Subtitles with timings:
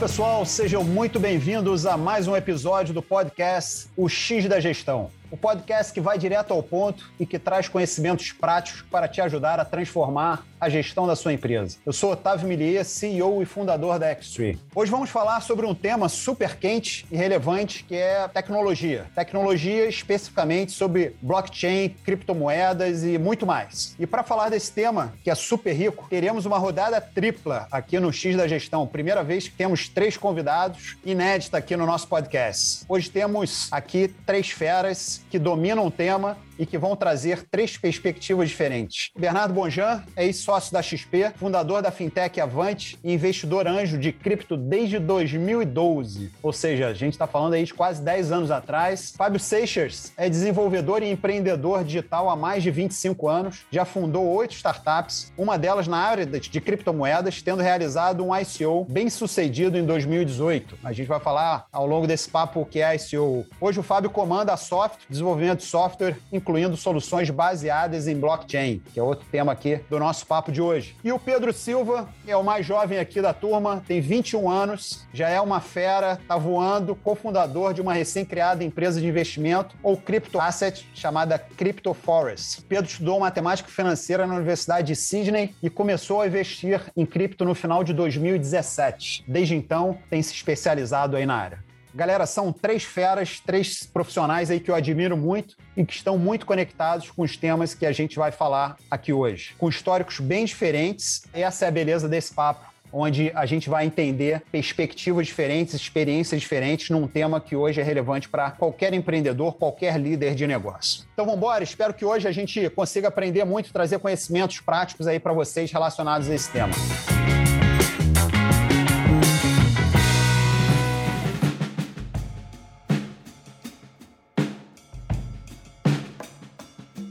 [0.00, 5.36] pessoal, sejam muito bem-vindos a mais um episódio do podcast O X da Gestão o
[5.36, 9.64] podcast que vai direto ao ponto e que traz conhecimentos práticos para te ajudar a
[9.64, 11.78] transformar a gestão da sua empresa.
[11.86, 14.58] Eu sou Otávio Millier, CEO e fundador da Xtree.
[14.74, 19.06] Hoje vamos falar sobre um tema super quente e relevante que é tecnologia.
[19.14, 23.94] Tecnologia especificamente sobre blockchain, criptomoedas e muito mais.
[23.98, 28.12] E para falar desse tema, que é super rico, teremos uma rodada tripla aqui no
[28.12, 28.86] X da Gestão.
[28.86, 32.84] Primeira vez que temos três convidados inédita aqui no nosso podcast.
[32.88, 38.50] Hoje temos aqui três feras que dominam o tema e que vão trazer três perspectivas
[38.50, 39.10] diferentes.
[39.18, 44.58] Bernardo Bonjan é ex-sócio da XP, fundador da fintech Avante e investidor anjo de cripto
[44.58, 46.30] desde 2012.
[46.42, 49.14] Ou seja, a gente está falando aí de quase 10 anos atrás.
[49.16, 54.52] Fábio Seixas é desenvolvedor e empreendedor digital há mais de 25 anos, já fundou oito
[54.52, 60.76] startups, uma delas na área de criptomoedas, tendo realizado um ICO bem sucedido em 2018.
[60.84, 63.46] A gente vai falar ao longo desse papo o que é ICO.
[63.58, 68.82] Hoje o Fábio comanda a Soft, desenvolvimento de software, inclusive incluindo soluções baseadas em blockchain,
[68.92, 70.96] que é outro tema aqui do nosso papo de hoje.
[71.04, 75.28] E o Pedro Silva é o mais jovem aqui da turma, tem 21 anos, já
[75.28, 80.88] é uma fera, tá voando, cofundador de uma recém-criada empresa de investimento ou cripto asset
[80.92, 82.62] chamada Crypto Forest.
[82.62, 87.54] Pedro estudou matemática financeira na Universidade de Sydney e começou a investir em cripto no
[87.54, 89.24] final de 2017.
[89.28, 91.69] Desde então, tem se especializado aí na área.
[91.94, 96.46] Galera, são três feras, três profissionais aí que eu admiro muito e que estão muito
[96.46, 99.54] conectados com os temas que a gente vai falar aqui hoje.
[99.58, 104.42] Com históricos bem diferentes, essa é a beleza desse papo onde a gente vai entender
[104.50, 110.34] perspectivas diferentes, experiências diferentes num tema que hoje é relevante para qualquer empreendedor, qualquer líder
[110.34, 111.04] de negócio.
[111.12, 115.20] Então vamos embora, espero que hoje a gente consiga aprender muito, trazer conhecimentos práticos aí
[115.20, 116.72] para vocês relacionados a esse tema.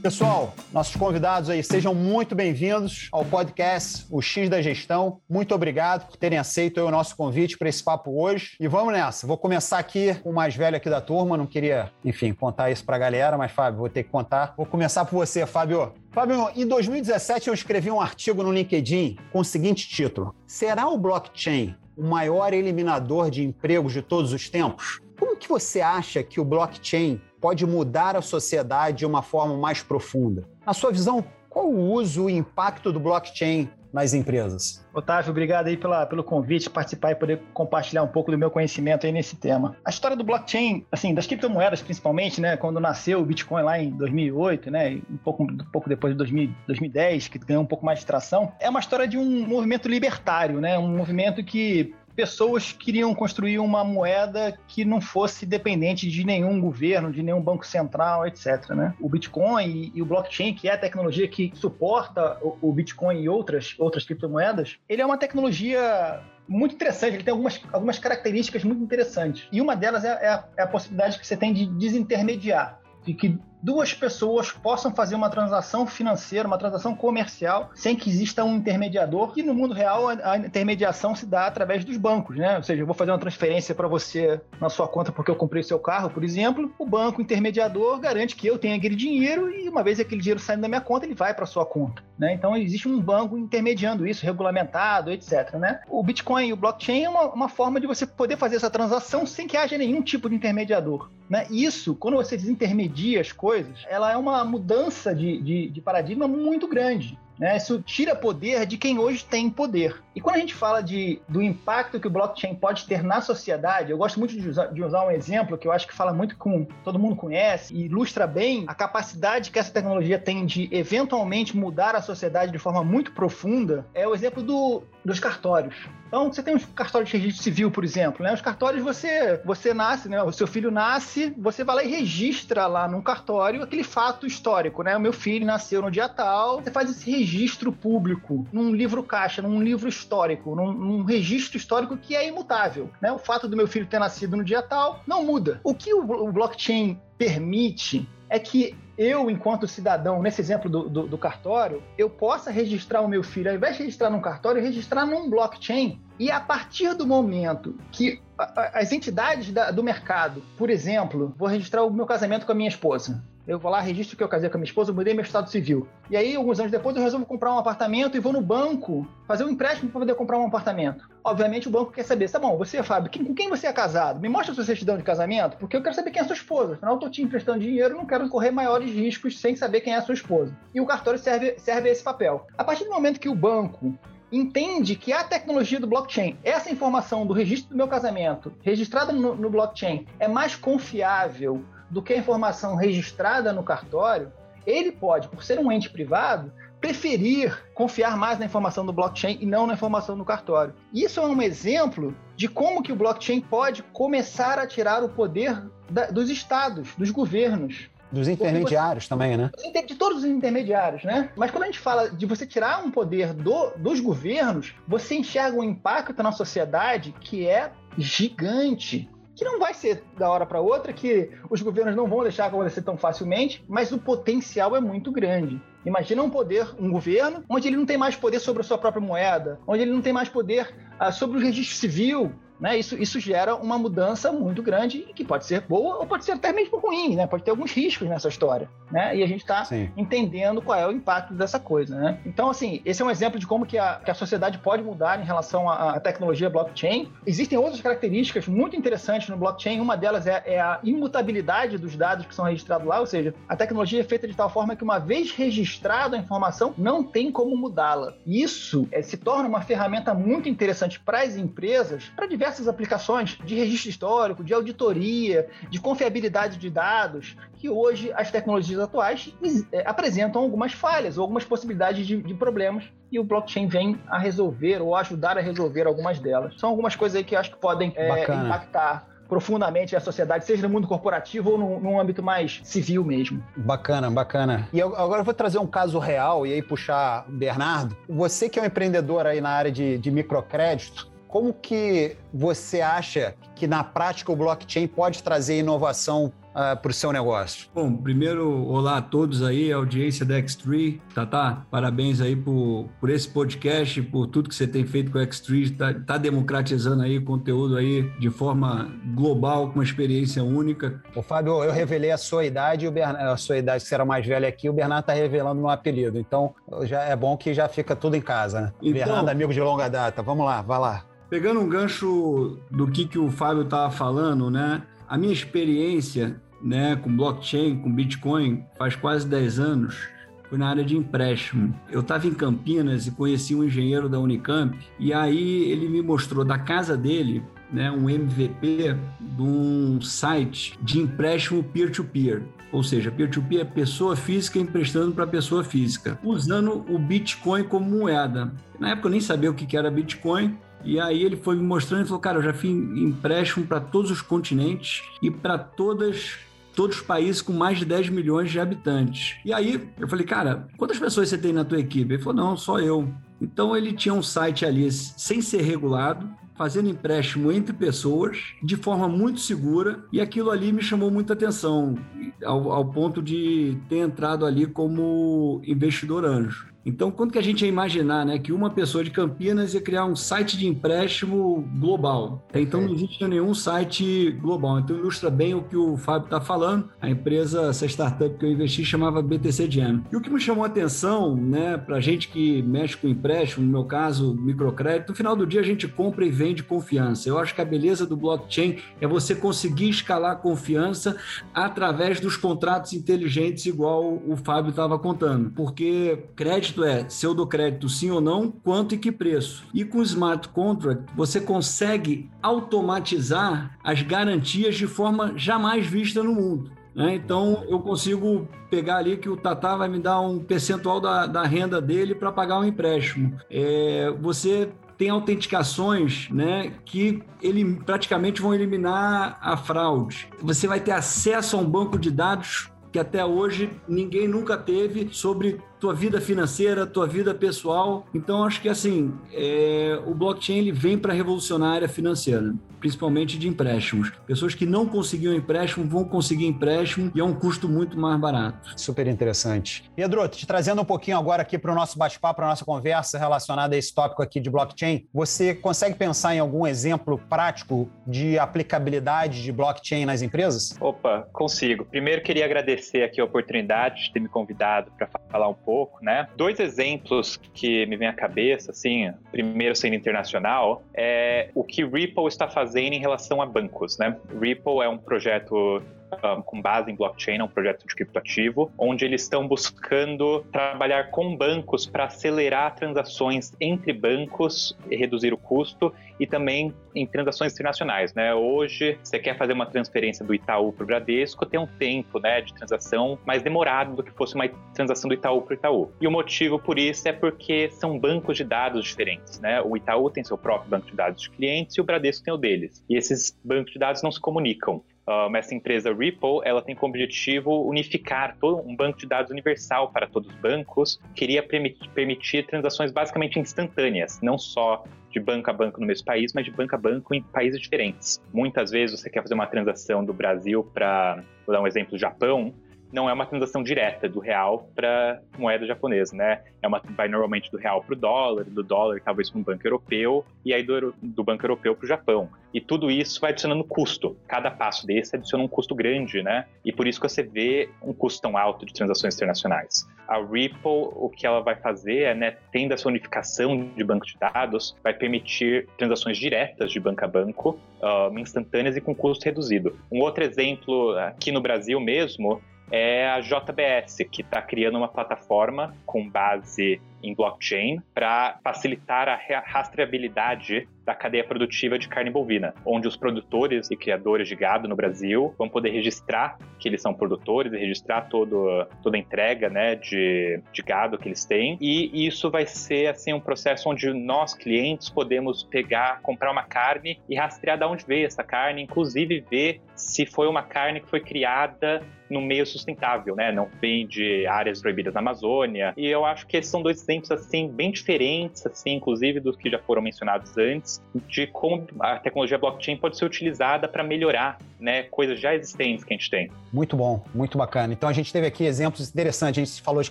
[0.02, 5.20] Pessoal, nossos convidados aí, sejam muito bem-vindos ao podcast O X da Gestão.
[5.28, 8.56] Muito obrigado por terem aceito o nosso convite para esse papo hoje.
[8.58, 9.26] E vamos nessa.
[9.26, 11.36] Vou começar aqui com o mais velho aqui da turma.
[11.36, 14.54] Não queria, enfim, contar isso para a galera, mas, Fábio, vou ter que contar.
[14.56, 15.92] Vou começar por você, Fábio.
[16.12, 20.96] Fábio, em 2017 eu escrevi um artigo no LinkedIn com o seguinte título: Será o
[20.96, 25.02] blockchain o maior eliminador de empregos de todos os tempos?
[25.20, 29.82] Como que você acha que o blockchain pode mudar a sociedade de uma forma mais
[29.82, 30.48] profunda?
[30.64, 34.86] Na sua visão, qual o uso e impacto do blockchain nas empresas.
[34.94, 39.06] Otávio, obrigado aí pela, pelo convite, participar e poder compartilhar um pouco do meu conhecimento
[39.06, 39.76] aí nesse tema.
[39.84, 43.90] A história do blockchain, assim, das criptomoedas principalmente, né, quando nasceu o Bitcoin lá em
[43.90, 48.00] 2008, né, um pouco, um pouco depois de 2000, 2010, que ganhou um pouco mais
[48.00, 53.14] de tração, é uma história de um movimento libertário, né, um movimento que pessoas queriam
[53.14, 58.68] construir uma moeda que não fosse dependente de nenhum governo, de nenhum banco central, etc.
[58.70, 58.94] Né?
[59.00, 63.22] O Bitcoin e, e o blockchain, que é a tecnologia que suporta o, o Bitcoin
[63.22, 68.64] e outras, outras criptomoedas, ele é uma tecnologia muito interessante, ele tem algumas, algumas características
[68.64, 69.48] muito interessantes.
[69.50, 73.14] E uma delas é, é, a, é a possibilidade que você tem de desintermediar de
[73.14, 78.56] que duas pessoas possam fazer uma transação financeira, uma transação comercial, sem que exista um
[78.56, 79.32] intermediador.
[79.36, 82.56] E no mundo real, a, intermediação se dá através dos bancos, né?
[82.56, 85.62] Ou seja, eu vou fazer uma transferência para você na sua conta porque eu comprei
[85.62, 86.72] seu carro, por exemplo.
[86.78, 90.62] O banco intermediador garante que eu tenha aquele dinheiro e uma vez aquele dinheiro saindo
[90.62, 92.32] da minha conta, ele vai para sua conta, né?
[92.34, 95.80] Então existe um banco intermediando isso, regulamentado, etc, né?
[95.88, 99.26] O Bitcoin e o blockchain é uma, uma forma de você poder fazer essa transação
[99.26, 101.46] sem que haja nenhum tipo de intermediador, né?
[101.50, 106.28] Isso, quando você desintermedia as coisas, coisas, ela é uma mudança de, de, de paradigma
[106.28, 107.18] muito grande.
[107.36, 107.56] Né?
[107.56, 110.00] Isso tira poder de quem hoje tem poder.
[110.14, 113.92] E quando a gente fala de, do impacto que o blockchain pode ter na sociedade,
[113.92, 116.36] eu gosto muito de usar, de usar um exemplo que eu acho que fala muito
[116.36, 121.56] com todo mundo conhece e ilustra bem a capacidade que essa tecnologia tem de eventualmente
[121.56, 123.86] mudar a sociedade de forma muito profunda.
[123.94, 125.76] É o exemplo do, dos cartórios.
[126.10, 128.34] Então, você tem um cartório de registro civil, por exemplo, né?
[128.34, 130.20] Os cartórios, você, você nasce, né?
[130.20, 134.82] O seu filho nasce, você vai lá e registra lá num cartório aquele fato histórico,
[134.82, 134.96] né?
[134.96, 139.40] O meu filho nasceu no dia tal, você faz esse registro público num livro caixa,
[139.40, 143.12] num livro histórico, num, num registro histórico que é imutável, né?
[143.12, 145.60] O fato do meu filho ter nascido no dia tal não muda.
[145.62, 151.06] O que o, o blockchain permite é que eu, enquanto cidadão, nesse exemplo do, do,
[151.06, 155.06] do, cartório, eu possa registrar o meu filho, ao invés de registrar num cartório, registrar
[155.06, 155.98] num blockchain.
[156.18, 161.82] E a partir do momento que as entidades da, do mercado, por exemplo, vou registrar
[161.82, 163.24] o meu casamento com a minha esposa.
[163.50, 165.88] Eu vou lá, registro que eu casei com a minha esposa, mudei meu estado civil.
[166.08, 169.42] E aí, alguns anos depois, eu resolvo comprar um apartamento e vou no banco fazer
[169.42, 171.10] um empréstimo para poder comprar um apartamento.
[171.24, 174.20] Obviamente, o banco quer saber, tá bom, você, Fábio, com quem você é casado?
[174.20, 176.36] Me mostra a sua certidão de casamento, porque eu quero saber quem é a sua
[176.36, 176.74] esposa.
[176.74, 179.96] Afinal, eu estou te emprestando dinheiro não quero correr maiores riscos sem saber quem é
[179.96, 180.56] a sua esposa.
[180.72, 182.46] E o cartório serve, serve a esse papel.
[182.56, 183.98] A partir do momento que o banco
[184.30, 189.34] entende que a tecnologia do blockchain, essa informação do registro do meu casamento, registrada no,
[189.34, 194.32] no blockchain, é mais confiável do que a informação registrada no cartório,
[194.66, 199.46] ele pode, por ser um ente privado, preferir confiar mais na informação do blockchain e
[199.46, 200.74] não na informação do cartório.
[200.92, 205.62] Isso é um exemplo de como que o blockchain pode começar a tirar o poder
[205.90, 207.90] da, dos estados, dos governos.
[208.10, 209.50] Dos intermediários você, também, né?
[209.86, 211.30] De todos os intermediários, né?
[211.36, 215.56] Mas quando a gente fala de você tirar um poder do, dos governos, você enxerga
[215.56, 219.08] um impacto na sociedade que é gigante
[219.40, 222.82] que não vai ser da hora para outra, que os governos não vão deixar acontecer
[222.82, 225.58] tão facilmente, mas o potencial é muito grande.
[225.86, 229.00] Imagina um poder, um governo, onde ele não tem mais poder sobre a sua própria
[229.00, 232.30] moeda, onde ele não tem mais poder uh, sobre o registro civil,
[232.60, 232.78] né?
[232.78, 236.52] Isso, isso gera uma mudança muito grande que pode ser boa ou pode ser até
[236.52, 237.26] mesmo ruim, né?
[237.26, 239.16] Pode ter alguns riscos nessa história, né?
[239.16, 239.66] E a gente está
[239.96, 242.18] entendendo qual é o impacto dessa coisa, né?
[242.26, 245.20] Então, assim, esse é um exemplo de como que a, que a sociedade pode mudar
[245.20, 247.10] em relação à, à tecnologia blockchain.
[247.26, 249.80] Existem outras características muito interessantes no blockchain.
[249.80, 253.56] Uma delas é, é, a imutabilidade dos dados que são registrados lá, ou seja, a
[253.56, 257.56] tecnologia é feita de tal forma que uma vez registrada a informação, não tem como
[257.56, 258.14] mudá-la.
[258.26, 263.38] Isso é, se torna uma ferramenta muito interessante para as empresas, para diversas diversas aplicações
[263.44, 269.34] de registro histórico, de auditoria, de confiabilidade de dados, que hoje as tecnologias atuais
[269.72, 274.18] é, apresentam algumas falhas ou algumas possibilidades de, de, problemas e o blockchain vem a
[274.18, 276.58] resolver ou ajudar a resolver algumas delas.
[276.58, 280.66] São algumas coisas aí que eu acho que podem é, impactar profundamente a sociedade, seja
[280.66, 283.40] no mundo corporativo ou num, num, âmbito mais civil mesmo.
[283.56, 284.68] Bacana, bacana.
[284.72, 287.96] E eu, agora eu vou trazer um caso real e aí puxar Bernardo.
[288.08, 293.34] Você que é um empreendedor aí na área de, de microcrédito, como que você acha
[293.54, 297.68] que na prática o blockchain pode trazer inovação uh, ah, para o seu negócio?
[297.72, 301.00] Bom, primeiro, olá a todos aí, audiência da X3.
[301.14, 305.22] Tata, parabéns aí por, por esse podcast, por tudo que você tem feito com a
[305.22, 305.72] X3.
[305.72, 311.00] Está tá democratizando aí conteúdo aí de forma global, com uma experiência única.
[311.14, 314.04] Ô, Fábio, eu revelei a sua idade, o Bernardo, a sua idade, que você era
[314.04, 316.18] mais velho aqui, o Bernardo está revelando meu apelido.
[316.18, 318.72] Então, já é bom que já fica tudo em casa, né?
[318.82, 320.22] Então, Bernardo, amigo de longa data.
[320.22, 321.09] Vamos lá, vai lá.
[321.30, 324.82] Pegando um gancho do que, que o Fábio estava falando, né?
[325.08, 330.08] A minha experiência né, com blockchain, com Bitcoin, faz quase 10 anos,
[330.48, 331.72] foi na área de empréstimo.
[331.88, 336.44] Eu estava em Campinas e conheci um engenheiro da Unicamp, e aí ele me mostrou
[336.44, 342.40] da casa dele né, um MVP de um site de empréstimo peer-to-peer.
[342.40, 342.60] -peer.
[342.72, 347.88] Ou seja, peer-to-peer -peer é pessoa física emprestando para pessoa física, usando o Bitcoin como
[347.88, 348.52] moeda.
[348.80, 352.02] Na época eu nem sabia o que era Bitcoin, e aí ele foi me mostrando
[352.02, 356.38] e falou: Cara, eu já fiz empréstimo para todos os continentes e para todas
[356.74, 359.36] todos os países com mais de 10 milhões de habitantes.
[359.44, 362.14] E aí eu falei, cara, quantas pessoas você tem na tua equipe?
[362.14, 363.12] Ele falou, não, só eu.
[363.40, 369.08] Então ele tinha um site ali sem ser regulado, fazendo empréstimo entre pessoas de forma
[369.08, 371.96] muito segura e aquilo ali me chamou muita atenção
[372.44, 376.69] ao, ao ponto de ter entrado ali como investidor anjo.
[376.84, 380.06] Então, quando que a gente ia imaginar né, que uma pessoa de Campinas ia criar
[380.06, 382.46] um site de empréstimo global?
[382.54, 384.78] Então, não existia nenhum site global.
[384.78, 386.88] Então, ilustra bem o que o Fábio está falando.
[387.00, 390.02] A empresa, essa startup que eu investi, chamava BTC Jam.
[390.10, 393.72] E o que me chamou a atenção, né, para gente que mexe com empréstimo, no
[393.72, 397.28] meu caso, microcrédito, no final do dia a gente compra e vende confiança.
[397.28, 401.16] Eu acho que a beleza do blockchain é você conseguir escalar a confiança
[401.52, 405.50] através dos contratos inteligentes, igual o Fábio estava contando.
[405.50, 409.64] Porque crédito crédito é se eu dou crédito sim ou não, quanto e que preço.
[409.74, 416.34] E com o smart contract, você consegue automatizar as garantias de forma jamais vista no
[416.34, 416.70] mundo.
[416.94, 417.14] Né?
[417.14, 421.42] Então eu consigo pegar ali que o Tatá vai me dar um percentual da, da
[421.42, 423.38] renda dele para pagar um empréstimo.
[423.50, 430.28] É, você tem autenticações né, que ele praticamente vão eliminar a fraude.
[430.42, 435.08] Você vai ter acesso a um banco de dados que até hoje ninguém nunca teve
[435.12, 438.06] sobre tua vida financeira, tua vida pessoal.
[438.14, 443.38] Então, acho que assim, é, o blockchain ele vem para revolucionar a área financeira principalmente
[443.38, 444.10] de empréstimos.
[444.26, 448.72] Pessoas que não conseguiam empréstimo vão conseguir empréstimo e é um custo muito mais barato.
[448.76, 449.84] Super interessante.
[449.94, 453.18] Pedro, te trazendo um pouquinho agora aqui para o nosso bate-papo, para a nossa conversa
[453.18, 458.38] relacionada a esse tópico aqui de blockchain, você consegue pensar em algum exemplo prático de
[458.38, 460.74] aplicabilidade de blockchain nas empresas?
[460.80, 461.84] Opa, consigo.
[461.84, 465.69] Primeiro queria agradecer aqui a oportunidade de ter me convidado para falar um pouco,
[466.00, 466.28] né?
[466.36, 472.26] Dois exemplos que me vêm à cabeça, assim, primeiro sendo internacional, é o que Ripple
[472.26, 474.16] está fazendo em relação a bancos, né?
[474.40, 475.82] Ripple é um projeto
[476.24, 481.10] um, com base em blockchain, é um projeto de criptoativo, onde eles estão buscando trabalhar
[481.10, 488.12] com bancos para acelerar transações entre bancos reduzir o custo e também em transações internacionais,
[488.14, 488.34] né?
[488.34, 492.40] Hoje, você quer fazer uma transferência do Itaú para o Bradesco, tem um tempo, né,
[492.40, 495.92] de transação mais demorado do que fosse uma transação do Itaú para o Itaú.
[496.00, 499.60] E o motivo por isso é porque são bancos de dados diferentes, né?
[499.62, 502.36] O Itaú tem seu próprio banco de dados de clientes e o Bradesco tem o
[502.36, 502.84] deles.
[502.88, 504.82] E esses bancos de dados não se comunicam.
[505.10, 509.90] Um, essa empresa Ripple, ela tem como objetivo unificar todo um banco de dados universal
[509.90, 515.80] para todos os bancos, queria permitir transações basicamente instantâneas, não só de banco a banco
[515.80, 518.20] no mesmo país, mas de banco a banco em países diferentes.
[518.32, 522.54] Muitas vezes você quer fazer uma transação do Brasil para, vou dar um exemplo, Japão,
[522.92, 526.42] não é uma transação direta do real para moeda japonesa, né?
[526.62, 529.66] É uma, vai normalmente do real para o dólar, do dólar talvez para um banco
[529.66, 532.28] europeu, e aí do, do banco europeu para o Japão.
[532.52, 534.16] E tudo isso vai adicionando custo.
[534.26, 536.46] Cada passo desse adiciona um custo grande, né?
[536.64, 539.88] E por isso que você vê um custo tão alto de transações internacionais.
[540.08, 544.16] A Ripple, o que ela vai fazer é, né, tendo essa unificação de banco de
[544.18, 549.78] dados, vai permitir transações diretas de banco a banco, uh, instantâneas e com custo reduzido.
[549.90, 555.74] Um outro exemplo aqui no Brasil mesmo é a JBS, que está criando uma plataforma
[555.84, 562.88] com base em blockchain para facilitar a rastreabilidade da cadeia produtiva de carne bovina, onde
[562.88, 567.52] os produtores e criadores de gado no Brasil vão poder registrar que eles são produtores
[567.52, 571.56] e registrar todo, toda a entrega né, de, de gado que eles têm.
[571.60, 576.98] E isso vai ser assim um processo onde nós, clientes, podemos pegar, comprar uma carne
[577.08, 581.00] e rastrear de onde veio essa carne, inclusive ver se foi uma carne que foi
[581.00, 583.30] criada no meio sustentável, né?
[583.30, 585.72] Não vem de áreas proibidas na Amazônia.
[585.76, 589.48] E eu acho que esses são dois exemplos assim bem diferentes, assim, inclusive dos que
[589.48, 594.82] já foram mencionados antes, de como a tecnologia blockchain pode ser utilizada para melhorar, né,
[594.84, 596.30] coisas já existentes que a gente tem.
[596.52, 597.72] Muito bom, muito bacana.
[597.72, 599.40] Então a gente teve aqui exemplos interessantes.
[599.40, 599.90] A gente falou de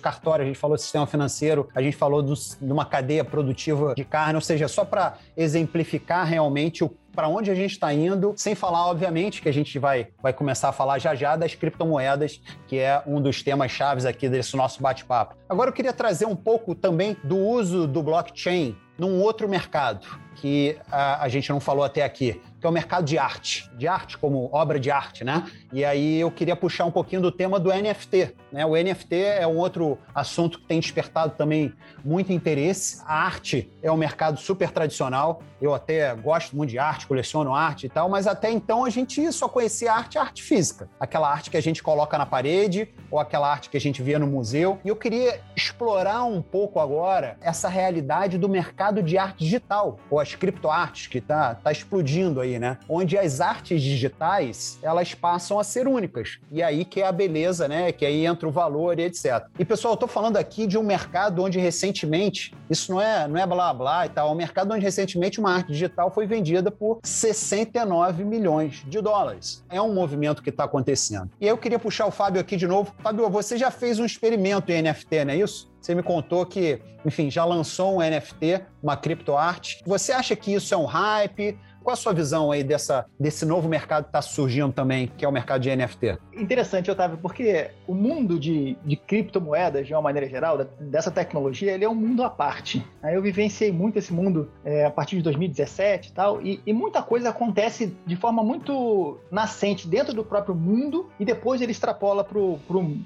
[0.00, 4.04] cartório, a gente falou de sistema financeiro, a gente falou de uma cadeia produtiva de
[4.04, 8.54] carne, ou seja, só para exemplificar realmente o para onde a gente está indo, sem
[8.54, 12.78] falar, obviamente, que a gente vai, vai começar a falar já já das criptomoedas, que
[12.78, 15.36] é um dos temas chaves aqui desse nosso bate-papo.
[15.48, 20.76] Agora eu queria trazer um pouco também do uso do blockchain num outro mercado que
[20.90, 24.18] a, a gente não falou até aqui, que é o mercado de arte, de arte
[24.18, 25.50] como obra de arte, né?
[25.72, 28.66] E aí eu queria puxar um pouquinho do tema do NFT, né?
[28.66, 31.72] O NFT é um outro assunto que tem despertado também
[32.04, 33.02] muito interesse.
[33.06, 35.42] A arte é um mercado super tradicional.
[35.60, 39.30] Eu até gosto muito de arte, coleciono arte e tal, mas até então a gente
[39.32, 43.50] só conhecia arte, arte física, aquela arte que a gente coloca na parede ou aquela
[43.50, 44.78] arte que a gente via no museu.
[44.84, 50.18] E eu queria explorar um pouco agora essa realidade do mercado de arte digital, ou
[50.18, 52.78] as criptoartes que tá, tá explodindo aí aí, né?
[52.88, 56.38] Onde as artes digitais, elas passam a ser únicas.
[56.50, 57.92] E aí que é a beleza, né?
[57.92, 59.46] Que aí entra o valor e etc.
[59.58, 63.38] E pessoal, eu tô falando aqui de um mercado onde recentemente, isso não é, não
[63.38, 66.70] é blá blá e tal, é um mercado onde recentemente uma arte digital foi vendida
[66.70, 69.64] por 69 milhões de dólares.
[69.70, 71.30] É um movimento que está acontecendo.
[71.40, 72.94] E eu queria puxar o Fábio aqui de novo.
[72.98, 75.70] Fábio, você já fez um experimento em NFT, não é isso?
[75.80, 79.80] Você me contou que, enfim, já lançou um NFT, uma criptoarte.
[79.86, 81.58] Você acha que isso é um hype?
[81.82, 85.28] Qual a sua visão aí dessa, desse novo mercado que está surgindo também, que é
[85.28, 86.18] o mercado de NFT?
[86.34, 91.84] Interessante, Otávio, porque o mundo de, de criptomoedas, de uma maneira geral, dessa tecnologia, ele
[91.84, 92.84] é um mundo à parte.
[93.02, 97.02] Eu vivenciei muito esse mundo é, a partir de 2017 e tal, e, e muita
[97.02, 102.38] coisa acontece de forma muito nascente dentro do próprio mundo e depois ele extrapola para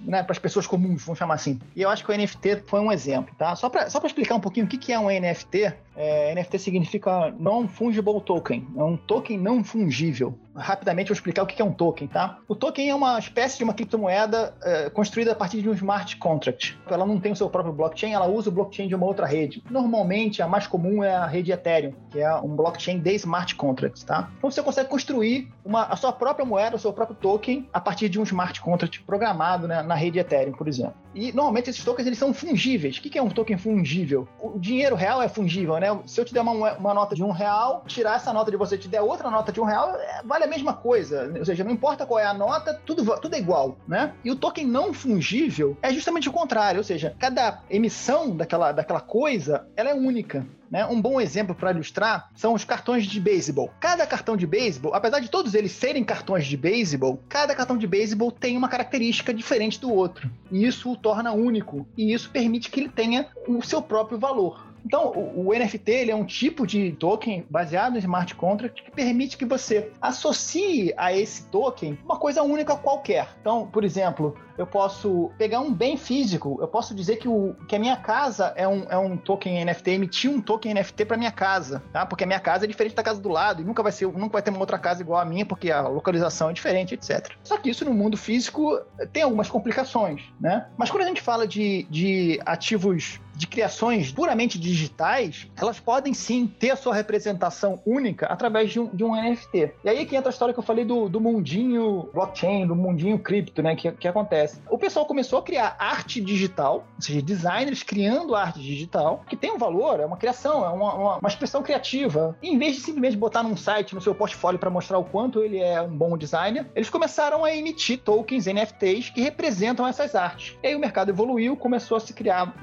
[0.02, 1.58] né, as pessoas comuns, vamos chamar assim.
[1.76, 3.54] E eu acho que o NFT foi um exemplo, tá?
[3.54, 8.20] Só para explicar um pouquinho o que, que é um NFT, é, NFT significa Non-Fungible
[8.20, 10.38] Token, é um token não fungível.
[10.54, 12.38] Rapidamente vou explicar o que é um token, tá?
[12.48, 16.16] O token é uma espécie de uma criptomoeda é, construída a partir de um smart
[16.16, 16.78] contract.
[16.88, 19.62] Ela não tem o seu próprio blockchain, ela usa o blockchain de uma outra rede.
[19.70, 24.04] Normalmente, a mais comum é a rede Ethereum, que é um blockchain de smart contracts,
[24.04, 24.30] tá?
[24.38, 28.08] Então você consegue construir uma, a sua própria moeda, o seu próprio token, a partir
[28.08, 30.94] de um smart contract programado né, na rede Ethereum, por exemplo.
[31.14, 32.98] E normalmente esses tokens eles são fungíveis.
[32.98, 34.28] O que é um token fungível?
[34.40, 35.96] O dinheiro real é fungível, né?
[36.06, 38.76] Se eu te der uma, uma nota de um real, tirar essa nota de você
[38.76, 41.32] te der outra nota de um real, é, vale a mesma coisa.
[41.38, 44.12] Ou seja, não importa qual é a nota, tudo, tudo é igual, né?
[44.24, 49.00] E o token não fungível é justamente o contrário, ou seja, cada emissão daquela, daquela
[49.00, 50.46] coisa, ela é única.
[50.70, 50.84] Né?
[50.86, 53.70] Um bom exemplo para ilustrar são os cartões de beisebol.
[53.78, 57.86] Cada cartão de beisebol, apesar de todos eles serem cartões de beisebol, cada cartão de
[57.86, 60.28] beisebol tem uma característica diferente do outro.
[60.50, 61.86] E isso o torna único.
[61.96, 64.73] E isso permite que ele tenha o seu próprio valor.
[64.84, 68.90] Então, o, o, NFT ele é um tipo de token baseado em smart contract que
[68.90, 73.28] permite que você associe a esse token uma coisa única qualquer.
[73.40, 77.74] Então, por exemplo, eu posso pegar um bem físico, eu posso dizer que, o, que
[77.74, 81.32] a minha casa é um, é um token NFT, emitir um token NFT para minha
[81.32, 82.04] casa, tá?
[82.04, 84.34] Porque a minha casa é diferente da casa do lado e nunca vai ser, nunca
[84.34, 87.32] vai ter uma outra casa igual a minha porque a localização é diferente, etc.
[87.42, 88.80] Só que isso no mundo físico
[89.12, 90.66] tem algumas complicações, né?
[90.76, 96.46] Mas quando a gente fala de, de ativos de criações puramente digitais, elas podem sim
[96.46, 99.72] ter a sua representação única através de um, de um NFT.
[99.84, 103.18] E aí que entra a história que eu falei do, do mundinho blockchain, do mundinho
[103.18, 103.74] cripto, né?
[103.74, 104.60] Que, que acontece?
[104.68, 109.52] O pessoal começou a criar arte digital, ou seja, designers criando arte digital, que tem
[109.52, 112.36] um valor, é uma criação, é uma, uma, uma expressão criativa.
[112.42, 115.42] E em vez de simplesmente botar num site, no seu portfólio, para mostrar o quanto
[115.42, 120.56] ele é um bom designer, eles começaram a emitir tokens, NFTs, que representam essas artes.
[120.62, 122.54] E aí o mercado evoluiu, começou a se criar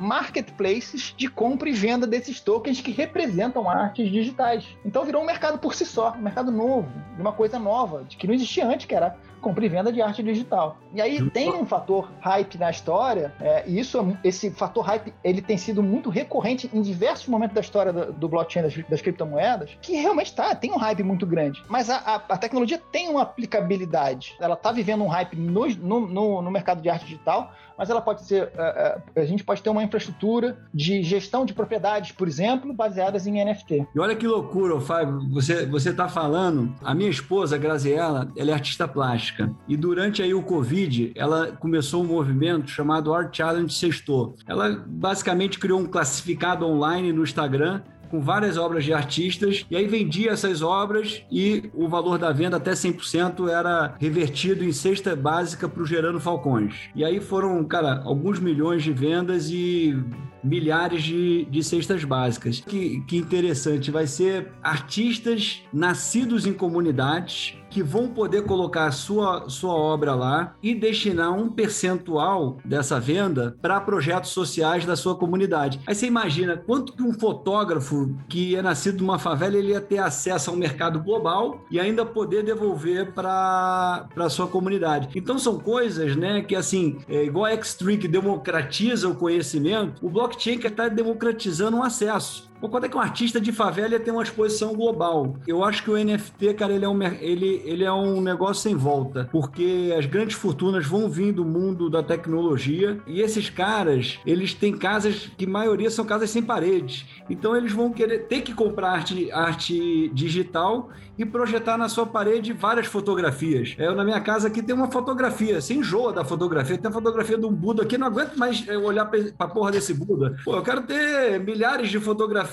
[0.62, 4.66] marketplaces de compra e venda desses tokens que representam artes digitais.
[4.86, 8.16] Então virou um mercado por si só, um mercado novo, de uma coisa nova, de
[8.16, 10.78] que não existia antes, que era compra e venda de arte digital.
[10.94, 15.42] E aí tem um fator hype na história, é, e isso, esse fator hype, ele
[15.42, 19.72] tem sido muito recorrente em diversos momentos da história do, do blockchain, das, das, criptomoedas,
[19.82, 21.64] que realmente tá, tem um hype muito grande.
[21.68, 24.36] Mas a, a, a tecnologia tem uma aplicabilidade.
[24.40, 28.02] Ela tá vivendo um hype no, no, no, no mercado de arte digital, mas ela
[28.02, 28.44] pode ser.
[28.44, 33.28] Uh, uh, a gente pode ter uma infraestrutura de gestão de propriedades, por exemplo, baseadas
[33.28, 33.88] em NFT.
[33.94, 35.20] E olha que loucura, Fábio.
[35.32, 36.74] Você, você tá falando.
[36.84, 39.52] A minha esposa, a Graziella, ela é artista plástica.
[39.68, 44.36] E durante aí o Covid, ela começou um movimento chamado Art Challenge Sextor.
[44.48, 47.82] Ela basicamente criou um classificado online no Instagram
[48.12, 52.58] com várias obras de artistas, e aí vendia essas obras e o valor da venda,
[52.58, 56.76] até 100%, era revertido em cesta básica para o Gerando Falcões.
[56.94, 59.98] E aí foram, cara, alguns milhões de vendas e
[60.44, 62.60] milhares de, de cestas básicas.
[62.60, 69.50] Que, que interessante, vai ser artistas nascidos em comunidades que vão poder colocar a sua,
[69.50, 75.80] sua obra lá e destinar um percentual dessa venda para projetos sociais da sua comunidade.
[75.88, 80.00] Aí você imagina quanto que um fotógrafo que é nascido numa favela ele ia ter
[80.00, 85.10] acesso a um mercado global e ainda poder devolver para a sua comunidade.
[85.16, 90.10] Então são coisas, né, que assim, é igual a X-Tree que democratiza o conhecimento, o
[90.32, 92.51] blockchain que está democratizando o acesso.
[92.62, 95.36] Pô, quando é que um artista de favela tem uma exposição global?
[95.48, 98.76] Eu acho que o NFT, cara, ele é, um, ele, ele é um negócio sem
[98.76, 104.54] volta, porque as grandes fortunas vão vir do mundo da tecnologia e esses caras, eles
[104.54, 107.08] têm casas que maioria são casas sem paredes.
[107.28, 112.54] Então eles vão querer ter que comprar arte, arte digital e projetar na sua parede
[112.54, 113.76] várias fotografias.
[113.80, 116.78] Eu, na minha casa aqui tem uma fotografia, sem enjoa da fotografia.
[116.78, 119.94] Tem a fotografia de um Buda aqui, não aguento mais eh, olhar pra porra desse
[119.94, 120.36] Buda.
[120.44, 122.51] Pô, eu quero ter milhares de fotografias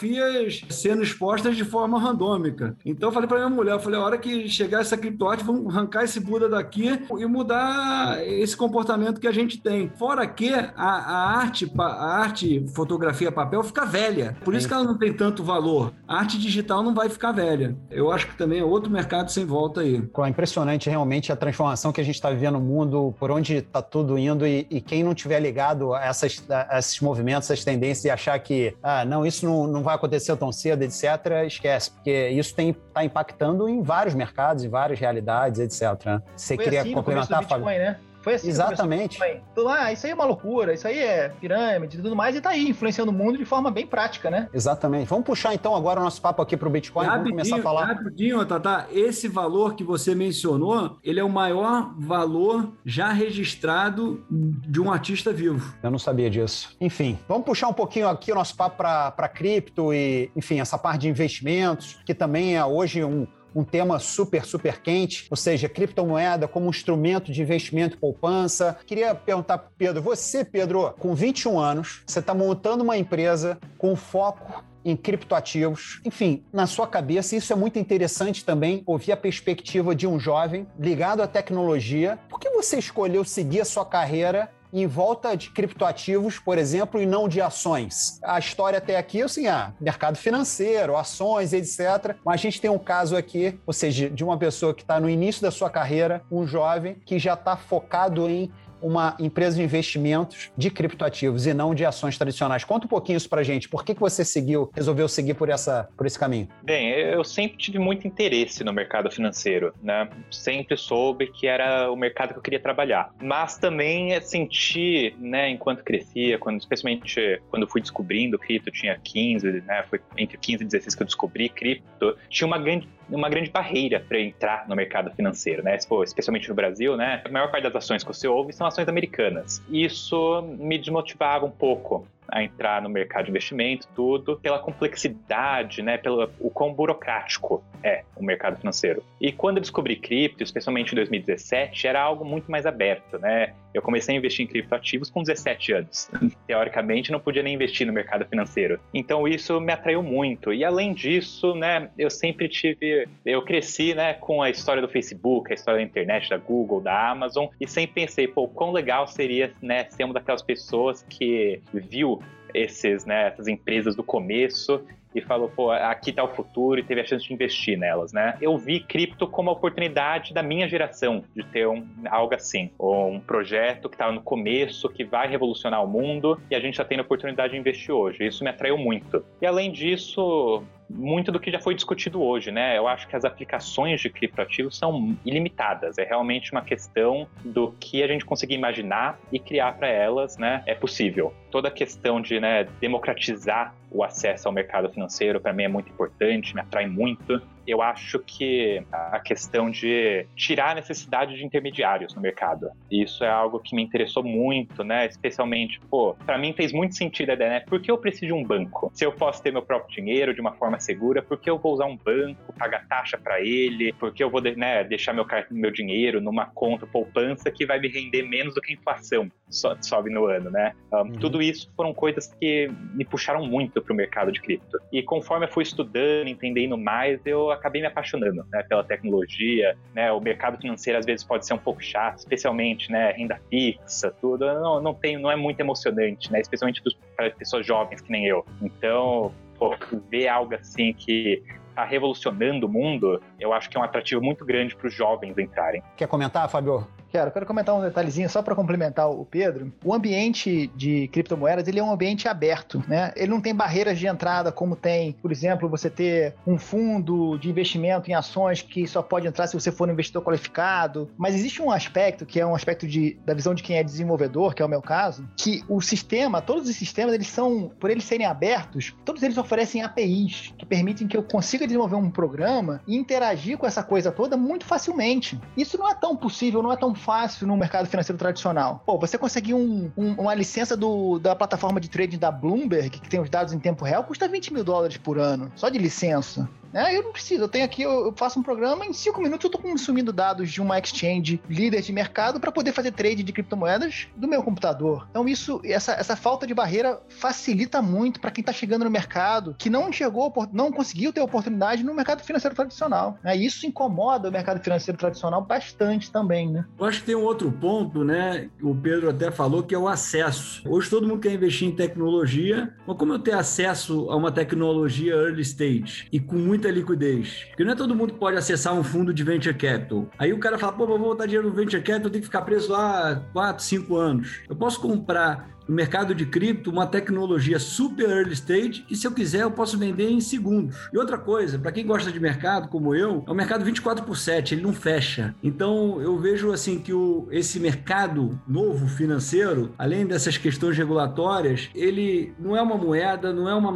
[0.71, 2.77] sendo expostas de forma randômica.
[2.85, 5.75] Então eu falei pra minha mulher, eu falei, a hora que chegar essa criptoarte, vamos
[5.75, 9.91] arrancar esse Buda daqui e mudar esse comportamento que a gente tem.
[9.97, 14.37] Fora que a, a arte, a arte fotografia papel fica velha.
[14.45, 15.93] Por isso que ela não tem tanto valor.
[16.07, 17.77] A arte digital não vai ficar velha.
[17.91, 20.03] Eu acho que também também é outro mercado sem volta aí.
[20.19, 23.83] É impressionante realmente a transformação que a gente está vivendo no mundo, por onde está
[23.83, 28.07] tudo indo, e, e, quem não tiver ligado a, essas, a esses movimentos, essas tendências,
[28.07, 32.29] e achar que, ah, não, isso não, não vai acontecer tão cedo, etc., esquece, porque
[32.29, 36.21] isso está impactando em vários mercados, em várias realidades, etc.
[36.37, 37.65] Você Foi queria assim complementar, Fábio?
[37.65, 37.99] Né?
[38.23, 38.49] Foi assim.
[38.49, 39.19] Exatamente.
[39.53, 42.41] Então, ah, isso aí é uma loucura, isso aí é pirâmide e tudo mais, e
[42.41, 44.49] tá aí, influenciando o mundo de forma bem prática, né?
[44.53, 45.09] Exatamente.
[45.09, 47.87] Vamos puxar então agora o nosso papo aqui pro Bitcoin, vamos começar a falar.
[47.87, 54.81] Rapidinho, Tata, esse valor que você mencionou, ele é o maior valor já registrado de
[54.81, 55.75] um artista vivo.
[55.83, 56.77] Eu não sabia disso.
[56.81, 61.03] Enfim, vamos puxar um pouquinho aqui o nosso papo para cripto e, enfim, essa parte
[61.03, 63.27] de investimentos, que também é hoje um,
[63.59, 68.79] um tema super, super quente, ou seja, criptomoeda como instrumento de investimento e poupança.
[68.87, 73.97] Queria perguntar para Pedro, você, Pedro, com 21 anos, você está montando uma empresa com
[73.97, 76.01] foco em criptoativos.
[76.05, 80.67] Enfim, na sua cabeça, isso é muito interessante também, ouvir a perspectiva de um jovem
[80.79, 82.19] ligado à tecnologia.
[82.29, 87.07] Por que você escolheu seguir a sua carreira em volta de criptoativos, por exemplo, e
[87.07, 88.19] não de ações.
[88.23, 92.17] A história até aqui, assim, ah, mercado financeiro, ações, etc.
[92.25, 95.09] Mas a gente tem um caso aqui, ou seja, de uma pessoa que está no
[95.09, 98.51] início da sua carreira, um jovem que já está focado em
[98.81, 102.65] uma empresa de investimentos de criptoativos e não de ações tradicionais.
[102.65, 103.69] Conta um pouquinho isso para gente.
[103.69, 106.49] Por que, que você seguiu, resolveu seguir por, essa, por esse caminho?
[106.63, 110.09] Bem, eu sempre tive muito interesse no mercado financeiro, né?
[110.31, 113.13] Sempre soube que era o mercado que eu queria trabalhar.
[113.23, 119.85] Mas também senti, né, enquanto crescia, quando, especialmente quando fui descobrindo cripto, tinha 15, né?
[119.89, 124.01] Foi entre 15 e 16 que eu descobri cripto, tinha uma grande uma grande barreira
[124.01, 125.77] para entrar no mercado financeiro, né?
[125.77, 127.23] especialmente no Brasil, né?
[127.25, 129.63] A maior parte das ações que você ouve são ações americanas.
[129.71, 135.97] Isso me desmotivava um pouco a entrar no mercado de investimento, tudo, pela complexidade, né,
[135.97, 139.03] pelo o quão burocrático é o mercado financeiro.
[139.21, 143.55] E quando eu descobri cripto, especialmente em 2017, era algo muito mais aberto, né?
[143.73, 146.11] Eu comecei a investir em criptoativos com 17 anos.
[146.47, 148.81] Teoricamente, não podia nem investir no mercado financeiro.
[148.93, 150.53] Então, isso me atraiu muito.
[150.53, 155.53] E além disso, né, eu sempre tive, eu cresci, né, com a história do Facebook,
[155.53, 159.53] a história da internet, da Google, da Amazon, e sempre pensei, pô, quão legal seria,
[159.63, 162.18] né, ser uma daquelas pessoas que viu
[162.55, 164.85] esses, né, essas empresas do começo
[165.15, 168.37] e falou, pô, aqui tá o futuro e teve a chance de investir nelas, né?
[168.41, 173.19] Eu vi cripto como a oportunidade da minha geração de ter um, algo assim, um
[173.19, 176.99] projeto que estava no começo, que vai revolucionar o mundo e a gente já tem
[176.99, 178.27] a oportunidade de investir hoje.
[178.27, 179.25] Isso me atraiu muito.
[179.41, 182.77] E além disso, muito do que já foi discutido hoje, né?
[182.79, 185.99] Eu acho que as aplicações de criptoativos são ilimitadas.
[185.99, 190.63] É realmente uma questão do que a gente conseguir imaginar e criar para elas, né?
[190.67, 191.35] É possível.
[191.51, 195.91] Toda a questão de né, democratizar o acesso ao mercado financeiro para mim é muito
[195.91, 202.15] importante, me atrai muito eu acho que a questão de tirar a necessidade de intermediários
[202.15, 202.71] no mercado.
[202.91, 205.07] Isso é algo que me interessou muito, né?
[205.07, 207.61] Especialmente, pô, para mim fez muito sentido a ideia, né?
[207.61, 208.91] Por que eu preciso de um banco?
[208.95, 211.75] Se eu posso ter meu próprio dinheiro de uma forma segura, por que eu vou
[211.75, 213.93] usar um banco, pagar taxa para ele?
[213.93, 217.89] Por que eu vou né, deixar meu, meu dinheiro numa conta poupança que vai me
[217.89, 220.75] render menos do que a inflação sobe no ano, né?
[220.93, 221.13] Um, uhum.
[221.13, 224.79] Tudo isso foram coisas que me puxaram muito para o mercado de cripto.
[224.93, 230.11] E conforme eu fui estudando, entendendo mais, eu acabei me apaixonando né, pela tecnologia, né,
[230.13, 234.47] o mercado financeiro às vezes pode ser um pouco chato, especialmente né, renda fixa, tudo,
[234.47, 236.83] não, não, tem, não é muito emocionante, né, especialmente
[237.17, 238.45] para pessoas jovens que nem eu.
[238.63, 239.75] Então, pô,
[240.11, 244.45] ver algo assim que está revolucionando o mundo, eu acho que é um atrativo muito
[244.45, 245.83] grande para os jovens entrarem.
[245.97, 246.87] Quer comentar, Fábio?
[247.11, 249.73] Quero, quero comentar um detalhezinho só para complementar o Pedro.
[249.83, 253.13] O ambiente de criptomoedas ele é um ambiente aberto, né?
[253.17, 257.49] Ele não tem barreiras de entrada como tem, por exemplo, você ter um fundo de
[257.49, 261.11] investimento em ações que só pode entrar se você for um investidor qualificado.
[261.17, 264.55] Mas existe um aspecto que é um aspecto de, da visão de quem é desenvolvedor,
[264.55, 268.05] que é o meu caso, que o sistema, todos os sistemas, eles são, por eles
[268.05, 272.97] serem abertos, todos eles oferecem APIs que permitem que eu consiga desenvolver um programa e
[272.97, 275.41] interagir com essa coisa toda muito facilmente.
[275.57, 278.83] Isso não é tão possível, não é tão fácil no mercado financeiro tradicional.
[278.85, 283.09] Pô, você conseguir um, um, uma licença do, da plataforma de trading da Bloomberg, que
[283.09, 286.49] tem os dados em tempo real, custa 20 mil dólares por ano, só de licença.
[286.73, 289.49] É, eu não preciso, eu tenho aqui, eu, faço um programa, em cinco minutos eu
[289.49, 294.09] estou consumindo dados de uma exchange líder de mercado para poder fazer trade de criptomoedas
[294.15, 295.07] do meu computador.
[295.11, 299.55] Então isso, essa, essa falta de barreira facilita muito para quem está chegando no mercado,
[299.59, 303.19] que não chegou, não conseguiu ter oportunidade no mercado financeiro tradicional.
[303.23, 303.37] Né?
[303.37, 306.67] Isso incomoda o mercado financeiro tradicional bastante também, né?
[306.89, 308.49] Acho que tem um outro ponto, né?
[308.63, 310.63] O Pedro até falou que é o acesso.
[310.67, 315.13] Hoje todo mundo quer investir em tecnologia, mas como eu tenho acesso a uma tecnologia
[315.13, 317.45] early stage e com muita liquidez.
[317.49, 320.09] Porque não é todo mundo que pode acessar um fundo de venture capital.
[320.19, 322.41] Aí o cara fala, pô, vou botar dinheiro no venture capital, eu tenho que ficar
[322.41, 324.41] preso lá 4, 5 anos.
[324.49, 329.13] Eu posso comprar no mercado de cripto uma tecnologia super early stage e se eu
[329.13, 330.89] quiser eu posso vender em segundos.
[330.93, 334.17] E outra coisa, para quem gosta de mercado como eu, é um mercado 24 por
[334.17, 335.35] 7, ele não fecha.
[335.43, 342.33] Então eu vejo assim que o, esse mercado novo financeiro, além dessas questões regulatórias, ele
[342.39, 343.71] não é uma moeda, não é uma,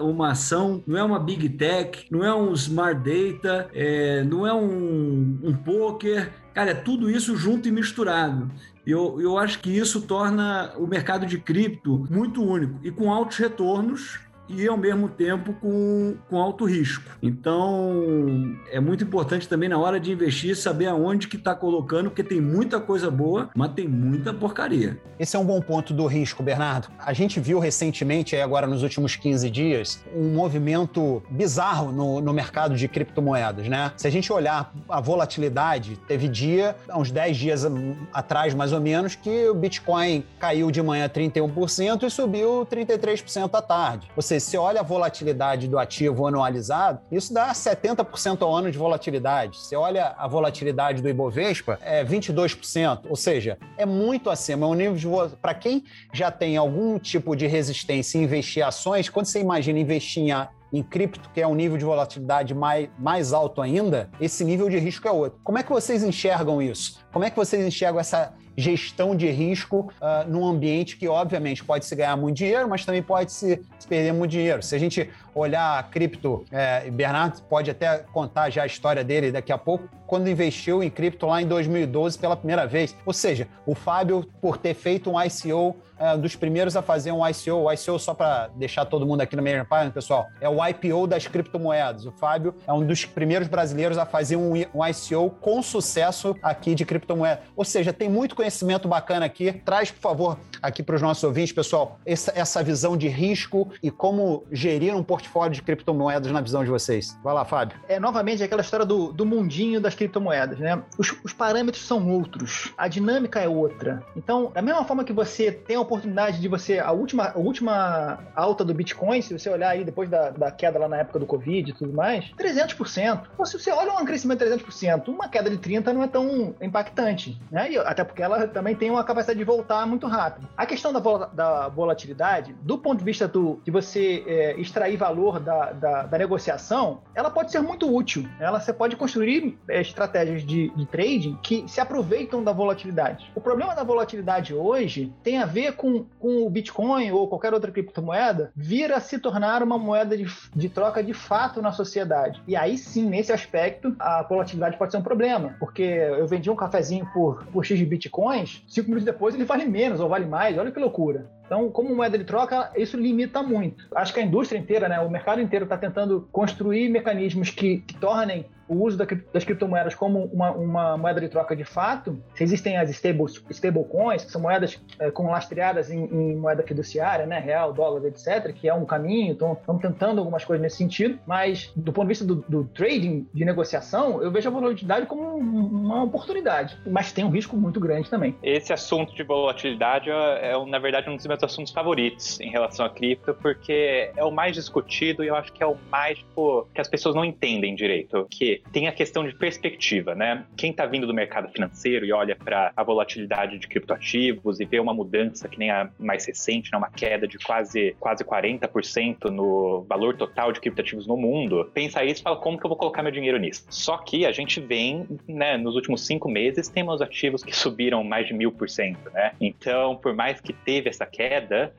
[0.00, 4.54] uma ação, não é uma big tech, não é um smart data, é, não é
[4.54, 8.48] um, um poker, Cara, é tudo isso junto e misturado.
[8.86, 13.38] Eu, eu acho que isso torna o mercado de cripto muito único e com altos
[13.38, 17.04] retornos e, ao mesmo tempo, com, com alto risco.
[17.22, 22.22] Então, é muito importante também na hora de investir saber aonde que está colocando, porque
[22.22, 25.00] tem muita coisa boa, mas tem muita porcaria.
[25.18, 26.88] Esse é um bom ponto do risco, Bernardo.
[26.98, 32.74] A gente viu recentemente, agora nos últimos 15 dias, um movimento bizarro no, no mercado
[32.74, 33.92] de criptomoedas, né?
[33.96, 37.66] Se a gente olhar a volatilidade, teve dia, há uns 10 dias
[38.12, 43.62] atrás, mais ou menos, que o Bitcoin caiu de manhã 31% e subiu 33% à
[43.62, 44.10] tarde.
[44.16, 48.78] Ou seja, se olha a volatilidade do ativo anualizado, isso dá 70% ao ano de
[48.78, 49.58] volatilidade.
[49.58, 53.06] Se olha a volatilidade do Ibovespa, é 22%.
[53.08, 54.66] Ou seja, é muito acima.
[54.66, 55.36] É um nível de.
[55.36, 59.78] Para quem já tem algum tipo de resistência em investir em ações, quando você imagina
[59.78, 60.32] investir em
[60.74, 64.76] em cripto, que é um nível de volatilidade mais, mais alto ainda, esse nível de
[64.76, 65.38] risco é outro.
[65.44, 66.98] Como é que vocês enxergam isso?
[67.12, 71.84] Como é que vocês enxergam essa gestão de risco uh, num ambiente que, obviamente, pode
[71.84, 74.62] se ganhar muito dinheiro, mas também pode se, se perder muito dinheiro.
[74.62, 79.32] Se a gente olhar a cripto, é, Bernardo pode até contar já a história dele
[79.32, 82.96] daqui a pouco, quando investiu em cripto lá em 2012 pela primeira vez.
[83.04, 87.12] Ou seja, o Fábio, por ter feito um ICO, é um dos primeiros a fazer
[87.12, 87.52] um ICO.
[87.52, 91.06] O ICO, só para deixar todo mundo aqui na mesma página, pessoal, é o IPO
[91.06, 92.04] das criptomoedas.
[92.06, 96.74] O Fábio é um dos primeiros brasileiros a fazer um, um ICO com sucesso aqui
[96.74, 97.42] de criptomoeda.
[97.56, 99.52] Ou seja, tem muito conhecimento bacana aqui.
[99.52, 103.90] Traz, por favor, aqui para os nossos ouvintes, pessoal, essa, essa visão de risco e
[103.90, 107.18] como gerir um portfólio de criptomoedas na visão de vocês.
[107.22, 107.78] Vai lá, Fábio.
[107.88, 110.82] É novamente aquela história do, do mundinho das criptomoedas, né?
[110.98, 114.02] Os, os parâmetros são outros, a dinâmica é outra.
[114.16, 118.18] Então, da mesma forma que você tem a oportunidade de você, a última, a última
[118.34, 121.26] alta do Bitcoin, se você olhar aí depois da, da queda lá na época do
[121.26, 123.20] Covid e tudo mais, 300%.
[123.32, 126.54] Então, se você olha um crescimento de 300%, uma queda de 30% não é tão
[126.60, 127.70] impactante, né?
[127.70, 130.48] E, até porque ela também tem uma capacidade de voltar muito rápido.
[130.56, 134.96] A questão da, vol da volatilidade, do ponto de vista do, de você é, extrair
[134.96, 138.28] valor da, da, da, negociação, ela pode ser muito útil.
[138.38, 143.30] Ela, você pode construir é, estratégias de, de trading que se aproveitam da volatilidade.
[143.34, 147.70] O problema da volatilidade hoje tem a ver com, com o Bitcoin ou qualquer outra
[147.70, 152.42] criptomoeda vir a se tornar uma moeda de, de troca de fato na sociedade.
[152.46, 156.56] E aí sim, nesse aspecto, a volatilidade pode ser um problema, porque eu vendi um
[156.56, 160.56] cafezinho por, por X de Bitcoins, cinco minutos depois ele vale menos ou vale mais.
[160.58, 161.26] Olha que loucura.
[161.46, 163.86] Então, como moeda de troca, isso limita muito.
[163.94, 167.94] Acho que a indústria inteira, né, o mercado inteiro está tentando construir mecanismos que, que
[167.96, 172.76] tornem o uso das criptomoedas como uma, uma, moeda de troca de fato, se existem
[172.76, 178.04] as stablecoins, que são moedas é, com lastreadas em, em, moeda fiduciária, né, real, dólar,
[178.06, 182.04] etc., que é um caminho, então estamos tentando algumas coisas nesse sentido, mas do ponto
[182.04, 187.12] de vista do, do trading, de negociação, eu vejo a volatilidade como uma oportunidade, mas
[187.12, 188.36] tem um risco muito grande também.
[188.42, 192.86] Esse assunto de volatilidade é, é na verdade, um dos meus assuntos favoritos em relação
[192.86, 196.68] a cripto, porque é o mais discutido e eu acho que é o mais, tipo,
[196.72, 200.46] que as pessoas não entendem direito, que tem a questão de perspectiva, né?
[200.56, 204.78] Quem está vindo do mercado financeiro e olha para a volatilidade de criptoativos e vê
[204.78, 206.78] uma mudança que nem a mais recente, né?
[206.78, 212.20] uma queda de quase, quase 40% no valor total de criptoativos no mundo, pensa isso
[212.20, 213.64] e fala como que eu vou colocar meu dinheiro nisso?
[213.68, 218.26] Só que a gente vem, né, nos últimos cinco meses, temos ativos que subiram mais
[218.26, 219.32] de mil por cento, né?
[219.40, 221.23] Então, por mais que teve essa queda,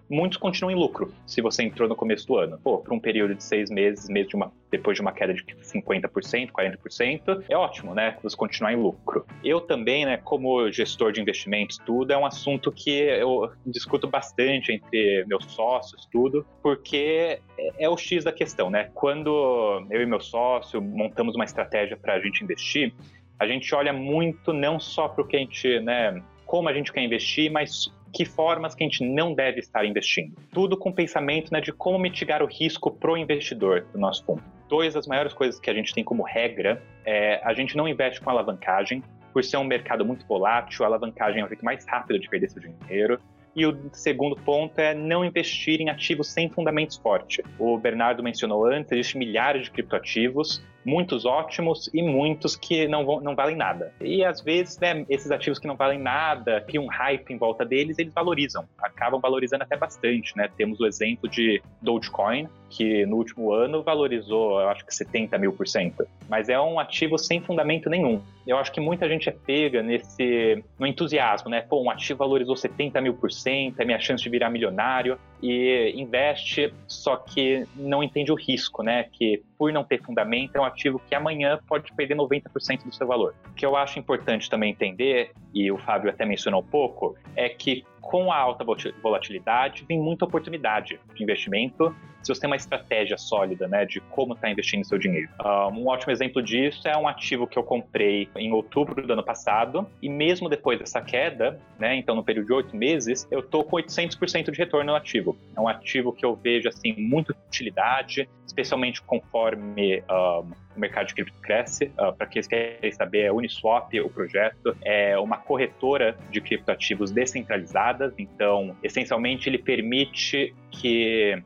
[0.09, 2.59] muitos continuam em lucro se você entrou no começo do ano.
[2.63, 5.43] Pô, por um período de seis meses, mesmo de uma, depois de uma queda de
[5.43, 8.17] 50%, 40%, 40%, é ótimo, né?
[8.23, 9.25] Você continuar em lucro.
[9.43, 14.71] Eu também, né, como gestor de investimentos, tudo é um assunto que eu discuto bastante
[14.71, 18.89] entre meus sócios, tudo, porque é, é o X da questão, né?
[18.93, 22.93] Quando eu e meu sócio montamos uma estratégia para a gente investir,
[23.39, 26.91] a gente olha muito não só para o que a gente, né, como a gente
[26.91, 30.33] quer investir, mas que formas que a gente não deve estar investindo.
[30.53, 34.41] Tudo com pensamento né, de como mitigar o risco para o investidor do nosso fundo.
[34.69, 38.21] Duas das maiores coisas que a gente tem como regra é a gente não investe
[38.21, 42.17] com alavancagem, por ser um mercado muito volátil, a alavancagem é o jeito mais rápido
[42.17, 43.19] de perder seu dinheiro.
[43.53, 47.43] E o segundo ponto é não investir em ativos sem fundamentos fortes.
[47.59, 53.19] O Bernardo mencionou antes, existem milhares de criptoativos, muitos ótimos e muitos que não, vão,
[53.19, 53.91] não valem nada.
[53.99, 57.65] E às vezes, né, esses ativos que não valem nada, que um hype em volta
[57.65, 60.49] deles, eles valorizam, acabam valorizando até bastante, né?
[60.55, 65.53] Temos o exemplo de Dogecoin, que no último ano valorizou, eu acho que 70 mil
[65.53, 66.05] por cento.
[66.27, 68.21] Mas é um ativo sem fundamento nenhum.
[68.45, 71.61] Eu acho que muita gente é pega nesse no entusiasmo, né?
[71.61, 75.91] Pô, um ativo valorizou 70 mil por cento, é minha chance de virar milionário e
[75.95, 79.05] investe, só que não entende o risco, né?
[79.11, 83.07] Que por não ter fundamento é um ativo que amanhã pode perder 90% do seu
[83.07, 83.35] valor.
[83.49, 87.49] O que eu acho importante também entender, e o Fábio até mencionou um pouco, é
[87.49, 88.63] que com a alta
[89.01, 94.33] volatilidade vem muita oportunidade de investimento se você tem uma estratégia sólida né, de como
[94.33, 95.29] está investindo seu dinheiro.
[95.73, 99.87] Um ótimo exemplo disso é um ativo que eu comprei em outubro do ano passado
[100.01, 103.77] e mesmo depois dessa queda, né, então no período de oito meses, eu estou com
[103.77, 105.37] 800% de retorno no ativo.
[105.55, 111.15] É um ativo que eu vejo assim muita utilidade, especialmente conforme um, o mercado de
[111.15, 111.91] cripto cresce.
[111.97, 118.13] Uh, Para quem querem saber, é Uniswap, o projeto, é uma corretora de criptoativos descentralizadas.
[118.17, 121.41] Então, essencialmente, ele permite que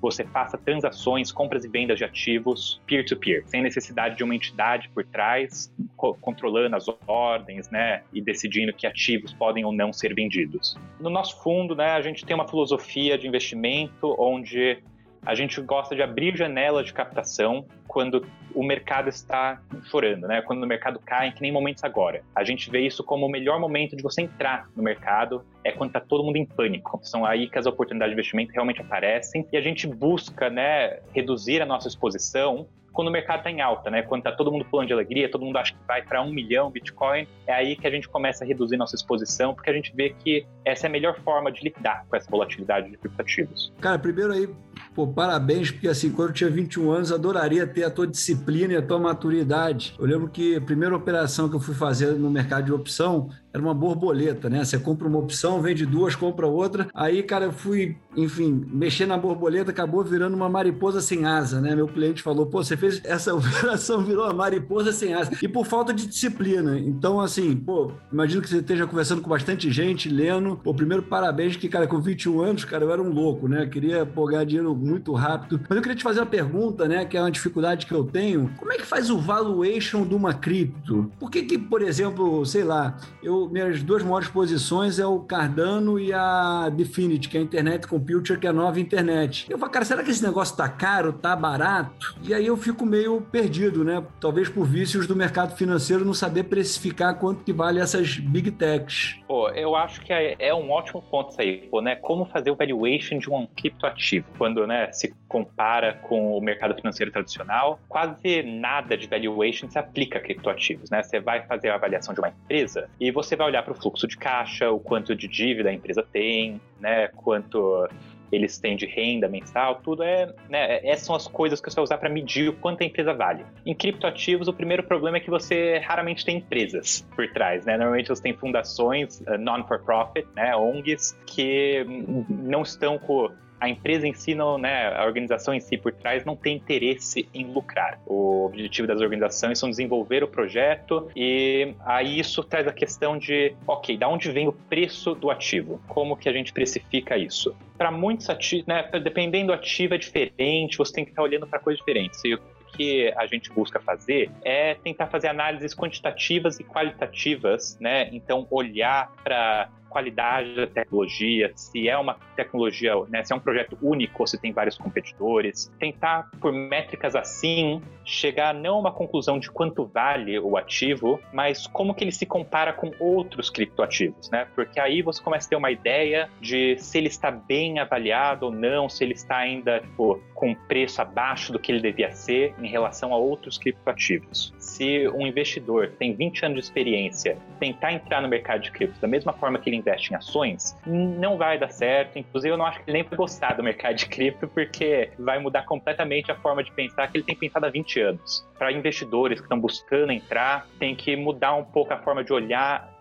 [0.00, 4.90] você faça transações, compras e vendas de ativos peer-to-peer, -peer, sem necessidade de uma entidade
[4.90, 10.14] por trás co controlando as ordens, né, e decidindo que ativos podem ou não ser
[10.14, 10.76] vendidos.
[11.00, 14.82] No nosso fundo, né, a gente tem uma filosofia de investimento onde
[15.24, 20.42] a gente gosta de abrir janelas de captação quando o mercado está chorando, né?
[20.42, 22.22] Quando o mercado cai, que nem momentos agora.
[22.34, 25.90] A gente vê isso como o melhor momento de você entrar no mercado, é quando
[25.90, 27.00] está todo mundo em pânico.
[27.02, 31.60] São aí que as oportunidades de investimento realmente aparecem e a gente busca, né, reduzir
[31.62, 34.02] a nossa exposição quando o mercado está em alta, né?
[34.02, 36.70] Quando está todo mundo pulando de alegria, todo mundo acha que vai para um milhão
[36.70, 40.10] Bitcoin, é aí que a gente começa a reduzir nossa exposição, porque a gente vê
[40.10, 43.72] que essa é a melhor forma de lidar com essa volatilidade de criptativos.
[43.80, 44.48] Cara, primeiro aí,
[44.94, 48.76] pô, parabéns, porque assim, quando eu tinha 21 anos, adoraria ter a tua disciplina e
[48.76, 49.94] a tua maturidade.
[49.98, 53.62] Eu lembro que a primeira operação que eu fui fazer no mercado de opção era
[53.62, 54.64] uma borboleta, né?
[54.64, 56.88] Você compra uma opção, vende duas, compra outra.
[56.92, 61.72] Aí, cara, eu fui, enfim, mexer na borboleta, acabou virando uma mariposa sem asa, né?
[61.72, 65.30] Meu cliente falou, pô, você fez essa operação, virou uma mariposa sem asa.
[65.40, 66.76] E por falta de disciplina.
[66.76, 70.56] Então, assim, pô, imagino que você esteja conversando com bastante gente, lendo.
[70.56, 73.66] Pô, primeiro, parabéns, que, cara, com 21 anos, cara, eu era um louco, né?
[73.66, 75.60] Queria pô, ganhar dinheiro muito rápido.
[75.68, 77.04] Mas eu queria te fazer uma pergunta, né?
[77.04, 78.50] Que é uma dificuldade que eu tenho.
[78.56, 81.10] Como é que faz o valuation de uma cripto?
[81.18, 85.98] Por que que, por exemplo, sei lá, eu minhas duas maiores posições é o Cardano
[85.98, 89.46] e a Definity, que é a Internet Computer, que é a nova internet.
[89.50, 92.16] Eu falo, cara, será que esse negócio tá caro, tá barato?
[92.22, 94.04] E aí eu fico meio perdido, né?
[94.20, 99.16] Talvez por vícios do mercado financeiro não saber precificar quanto que vale essas big techs.
[99.26, 101.96] Pô, eu acho que é, é um ótimo ponto isso aí, pô, né?
[101.96, 107.10] Como fazer o valuation de um criptoativo quando, né, se compara com o mercado financeiro
[107.10, 111.02] tradicional, quase nada de valuation se aplica a criptoativos, né?
[111.02, 114.06] Você vai fazer a avaliação de uma empresa e você vai olhar para o fluxo
[114.06, 117.08] de caixa, o quanto de dívida a empresa tem, né?
[117.08, 117.88] Quanto
[118.32, 121.84] eles têm de renda mensal, tudo é, né, essas são as coisas que você vai
[121.84, 123.44] usar para medir o quanto a empresa vale.
[123.64, 127.76] Em criptoativos, o primeiro problema é que você raramente tem empresas por trás, né?
[127.76, 131.84] Normalmente você tem fundações uh, non-for-profit, né, ONGs, que
[132.28, 133.30] não estão com
[133.64, 137.26] a empresa em si, não, né, a organização em si por trás não tem interesse
[137.32, 137.98] em lucrar.
[138.06, 143.54] O objetivo das organizações são desenvolver o projeto e aí isso traz a questão de,
[143.66, 145.80] ok, da onde vem o preço do ativo?
[145.88, 147.56] Como que a gente precifica isso?
[147.78, 151.58] Para muitos ativos, né, dependendo do ativo é diferente, você tem que estar olhando para
[151.58, 152.22] coisas diferentes.
[152.24, 152.38] E
[152.76, 158.08] que a gente busca fazer é tentar fazer análises quantitativas e qualitativas, né?
[158.12, 163.78] Então, olhar para qualidade da tecnologia, se é uma tecnologia, né, se é um projeto
[163.80, 165.72] único ou se tem vários competidores.
[165.78, 171.68] Tentar, por métricas assim, chegar não a uma conclusão de quanto vale o ativo, mas
[171.68, 174.48] como que ele se compara com outros criptoativos, né?
[174.56, 178.52] Porque aí você começa a ter uma ideia de se ele está bem avaliado ou
[178.52, 182.66] não, se ele está ainda tipo, com preço abaixo do que ele devia ser em
[182.66, 184.52] relação a outros criptoativos.
[184.64, 189.06] Se um investidor tem 20 anos de experiência, tentar entrar no mercado de cripto da
[189.06, 192.18] mesma forma que ele investe em ações, não vai dar certo.
[192.18, 195.38] Inclusive, eu não acho que ele nem vai gostar do mercado de cripto, porque vai
[195.38, 198.44] mudar completamente a forma de pensar que ele tem pensado há 20 anos.
[198.58, 202.93] Para investidores que estão buscando entrar, tem que mudar um pouco a forma de olhar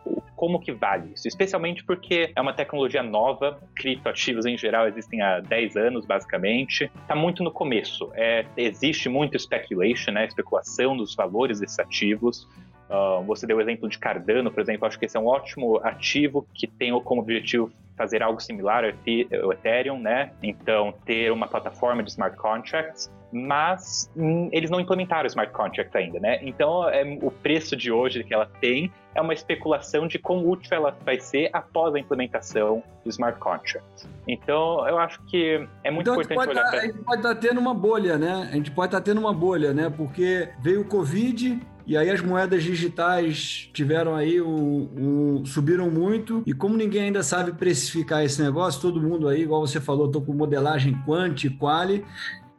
[0.43, 5.39] como que vale isso, especialmente porque é uma tecnologia nova, criptoativos em geral existem há
[5.39, 11.61] 10 anos, basicamente, está muito no começo, é, existe muito speculation, né, especulação dos valores
[11.61, 12.45] desses ativos,
[12.93, 15.79] Uh, você deu o exemplo de Cardano, por exemplo, acho que esse é um ótimo
[15.83, 20.31] ativo que tem como objetivo fazer algo similar ao Ethereum, né?
[20.43, 25.95] Então, ter uma plataforma de smart contracts, mas hum, eles não implementaram o smart contract
[25.97, 26.39] ainda, né?
[26.43, 30.69] Então, é, o preço de hoje que ela tem é uma especulação de quão útil
[30.71, 34.07] ela vai ser após a implementação do smart contract.
[34.27, 36.79] Então, eu acho que é muito então, importante olhar tá, pra...
[36.79, 38.49] A gente pode estar tá tendo uma bolha, né?
[38.51, 39.91] A gente pode estar tá tendo uma bolha, né?
[39.95, 46.41] Porque veio o Covid, e aí as moedas digitais tiveram aí um, um, subiram muito
[46.45, 50.21] e como ninguém ainda sabe precificar esse negócio, todo mundo aí, igual você falou, estou
[50.21, 52.05] com modelagem quant e quali,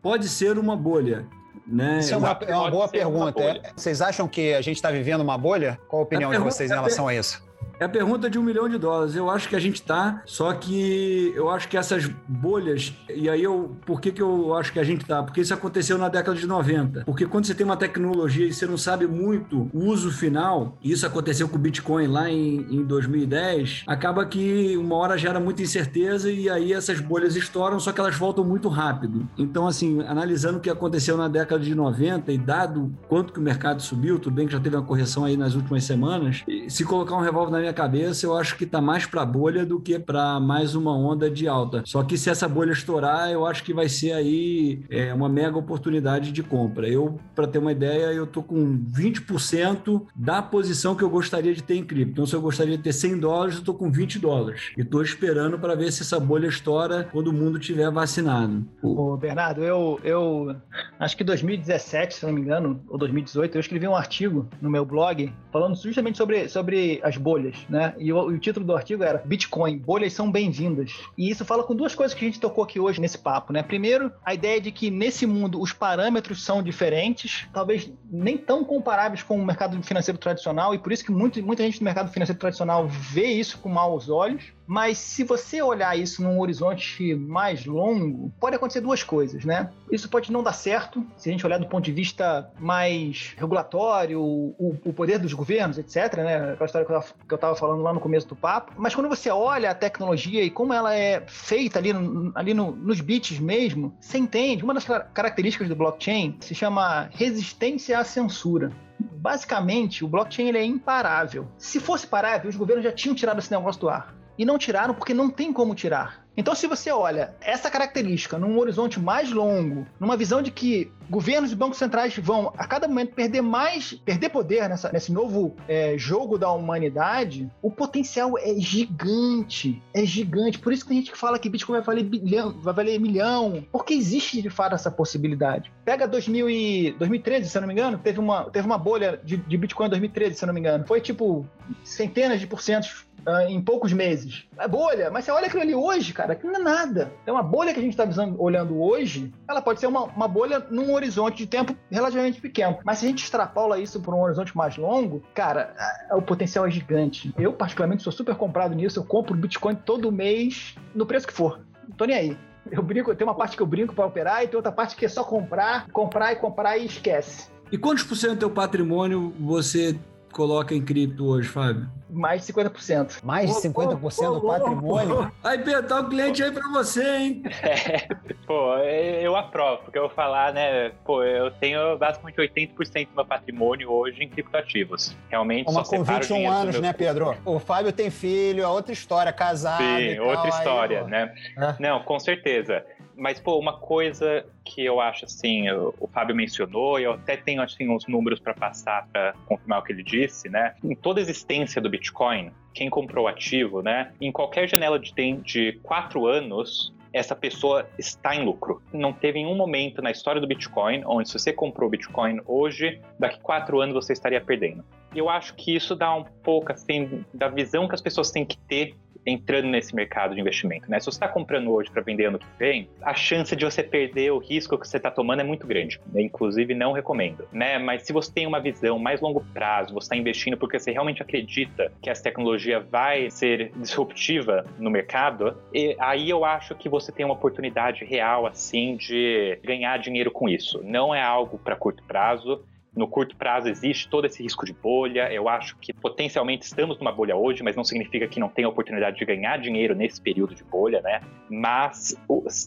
[0.02, 1.26] pode ser uma bolha.
[1.66, 2.00] Né?
[2.00, 3.40] Isso é uma, é uma boa pergunta.
[3.40, 5.78] Uma Vocês acham que a gente está vivendo uma bolha?
[5.88, 7.42] Qual a opinião a de vocês em relação a isso?
[7.84, 9.14] É a pergunta de um milhão de dólares.
[9.14, 13.42] Eu acho que a gente tá, só que eu acho que essas bolhas, e aí
[13.42, 15.22] eu, por que que eu acho que a gente tá?
[15.22, 17.02] Porque isso aconteceu na década de 90.
[17.04, 20.92] Porque quando você tem uma tecnologia e você não sabe muito o uso final, e
[20.92, 25.60] isso aconteceu com o Bitcoin lá em, em 2010, acaba que uma hora gera muita
[25.60, 29.28] incerteza e aí essas bolhas estouram, só que elas voltam muito rápido.
[29.36, 33.42] Então, assim, analisando o que aconteceu na década de 90 e dado quanto que o
[33.42, 37.14] mercado subiu, tudo bem que já teve uma correção aí nas últimas semanas, se colocar
[37.16, 40.40] um revólver na minha cabeça, eu acho que tá mais para bolha do que para
[40.40, 41.82] mais uma onda de alta.
[41.84, 45.58] Só que se essa bolha estourar, eu acho que vai ser aí é, uma mega
[45.58, 46.88] oportunidade de compra.
[46.88, 51.62] Eu, para ter uma ideia, eu tô com 20% da posição que eu gostaria de
[51.62, 52.12] ter em cripto.
[52.12, 54.72] Então, se eu gostaria de ter 100 dólares, eu tô com 20 dólares.
[54.76, 58.64] E tô esperando para ver se essa bolha estoura quando o mundo tiver vacinado.
[58.82, 60.56] Ô, Bernardo, eu, eu
[60.98, 64.84] acho que 2017, se não me engano, ou 2018, eu escrevi um artigo no meu
[64.84, 67.94] blog falando justamente sobre, sobre as bolhas, né?
[67.98, 70.92] E o, o título do artigo era Bitcoin, bolhas são bem-vindas.
[71.16, 73.62] E isso fala com duas coisas que a gente tocou aqui hoje nesse papo, né?
[73.62, 79.22] Primeiro, a ideia de que nesse mundo os parâmetros são diferentes, talvez nem tão comparáveis
[79.22, 82.38] com o mercado financeiro tradicional, e por isso que muito, muita gente do mercado financeiro
[82.38, 84.52] tradicional vê isso com maus olhos.
[84.66, 89.70] Mas se você olhar isso num horizonte mais longo, pode acontecer duas coisas, né?
[89.90, 94.20] Isso pode não dar certo, se a gente olhar do ponto de vista mais regulatório,
[94.22, 96.52] o, o poder dos governos, etc., né?
[96.52, 98.72] Aquela história que eu estava falando lá no começo do papo.
[98.76, 102.72] Mas quando você olha a tecnologia e como ela é feita ali, no, ali no,
[102.72, 104.64] nos bits mesmo, você entende.
[104.64, 110.64] Uma das características do blockchain se chama resistência à censura basicamente, o blockchain ele é
[110.64, 111.48] imparável.
[111.56, 114.94] Se fosse parável, os governos já tinham tirado esse negócio do ar e não tiraram
[114.94, 116.23] porque não tem como tirar.
[116.36, 121.52] Então, se você olha essa característica num horizonte mais longo, numa visão de que governos
[121.52, 125.96] e bancos centrais vão a cada momento perder mais, perder poder nessa, nesse novo é,
[125.96, 130.58] jogo da humanidade, o potencial é gigante, é gigante.
[130.58, 133.64] Por isso que tem gente que fala que Bitcoin vai valer bilhão, vai valer milhão,
[133.70, 135.70] porque existe de fato essa possibilidade.
[135.84, 139.36] Pega 2000 e, 2013, se eu não me engano, teve uma, teve uma bolha de,
[139.36, 140.86] de Bitcoin em 2013, se eu não me engano.
[140.86, 141.46] Foi tipo
[141.82, 144.44] centenas de porcentos uh, em poucos meses.
[144.58, 147.12] É bolha, mas você olha aquilo ali hoje, cara, aquilo não é nada.
[147.26, 148.04] É uma bolha que a gente está
[148.38, 152.78] olhando hoje, ela pode ser uma, uma bolha num horizonte de tempo relativamente pequeno.
[152.84, 155.74] Mas se a gente extrapola isso para um horizonte mais longo, cara,
[156.12, 157.34] o potencial é gigante.
[157.38, 158.98] Eu, particularmente, sou super comprado nisso.
[158.98, 161.60] Eu compro Bitcoin todo mês, no preço que for.
[161.88, 162.38] Não tô nem aí.
[162.70, 165.04] Eu brinco, tem uma parte que eu brinco para operar e tem outra parte que
[165.04, 167.48] é só comprar, comprar e comprar e esquece.
[167.70, 169.98] E quantos por cento do teu patrimônio você
[170.34, 171.88] coloca em cripto hoje, Fábio?
[172.10, 173.24] Mais de 50%.
[173.24, 175.32] Mais de 50% do patrimônio?
[175.42, 177.42] Aí, Pedro, tá o cliente aí pra você, hein?
[177.64, 178.06] É,
[178.46, 180.90] pô, eu aprovo, porque eu vou falar, né?
[181.04, 185.16] Pô, eu tenho basicamente 80% do meu patrimônio hoje em criptoativos.
[185.28, 187.36] Realmente, Uma com 21 anos, né, Pedro?
[187.44, 189.82] O Fábio tem filho, é outra história, casado.
[189.82, 191.34] Sim, outra história, aí, né?
[191.56, 191.74] É.
[191.80, 192.84] Não, com certeza.
[193.16, 197.36] Mas, pô, uma coisa que eu acho assim, o, o Fábio mencionou, e eu até
[197.36, 200.74] tenho assim, uns números para passar para confirmar o que ele disse, né?
[200.82, 204.12] Em toda a existência do Bitcoin, quem comprou ativo, né?
[204.20, 205.12] Em qualquer janela de,
[205.42, 208.82] de quatro anos, essa pessoa está em lucro.
[208.92, 213.38] Não teve nenhum momento na história do Bitcoin onde se você comprou Bitcoin hoje, daqui
[213.40, 214.84] quatro anos você estaria perdendo.
[215.14, 218.58] Eu acho que isso dá um pouco assim da visão que as pessoas têm que
[218.58, 218.96] ter
[219.26, 220.98] entrando nesse mercado de investimento, né?
[221.00, 224.32] Se você está comprando hoje para vender ano que vem, a chance de você perder
[224.32, 226.00] o risco que você está tomando é muito grande.
[226.12, 226.22] Né?
[226.22, 227.78] Inclusive, não recomendo, né?
[227.78, 231.22] Mas se você tem uma visão mais longo prazo, você está investindo porque você realmente
[231.22, 235.56] acredita que essa tecnologia vai ser disruptiva no mercado,
[235.98, 240.82] aí eu acho que você tem uma oportunidade real, assim, de ganhar dinheiro com isso.
[240.82, 242.64] Não é algo para curto prazo,
[242.96, 245.32] no curto prazo existe todo esse risco de bolha.
[245.32, 248.68] Eu acho que potencialmente estamos numa bolha hoje, mas não significa que não tem a
[248.68, 251.20] oportunidade de ganhar dinheiro nesse período de bolha, né?
[251.50, 252.16] Mas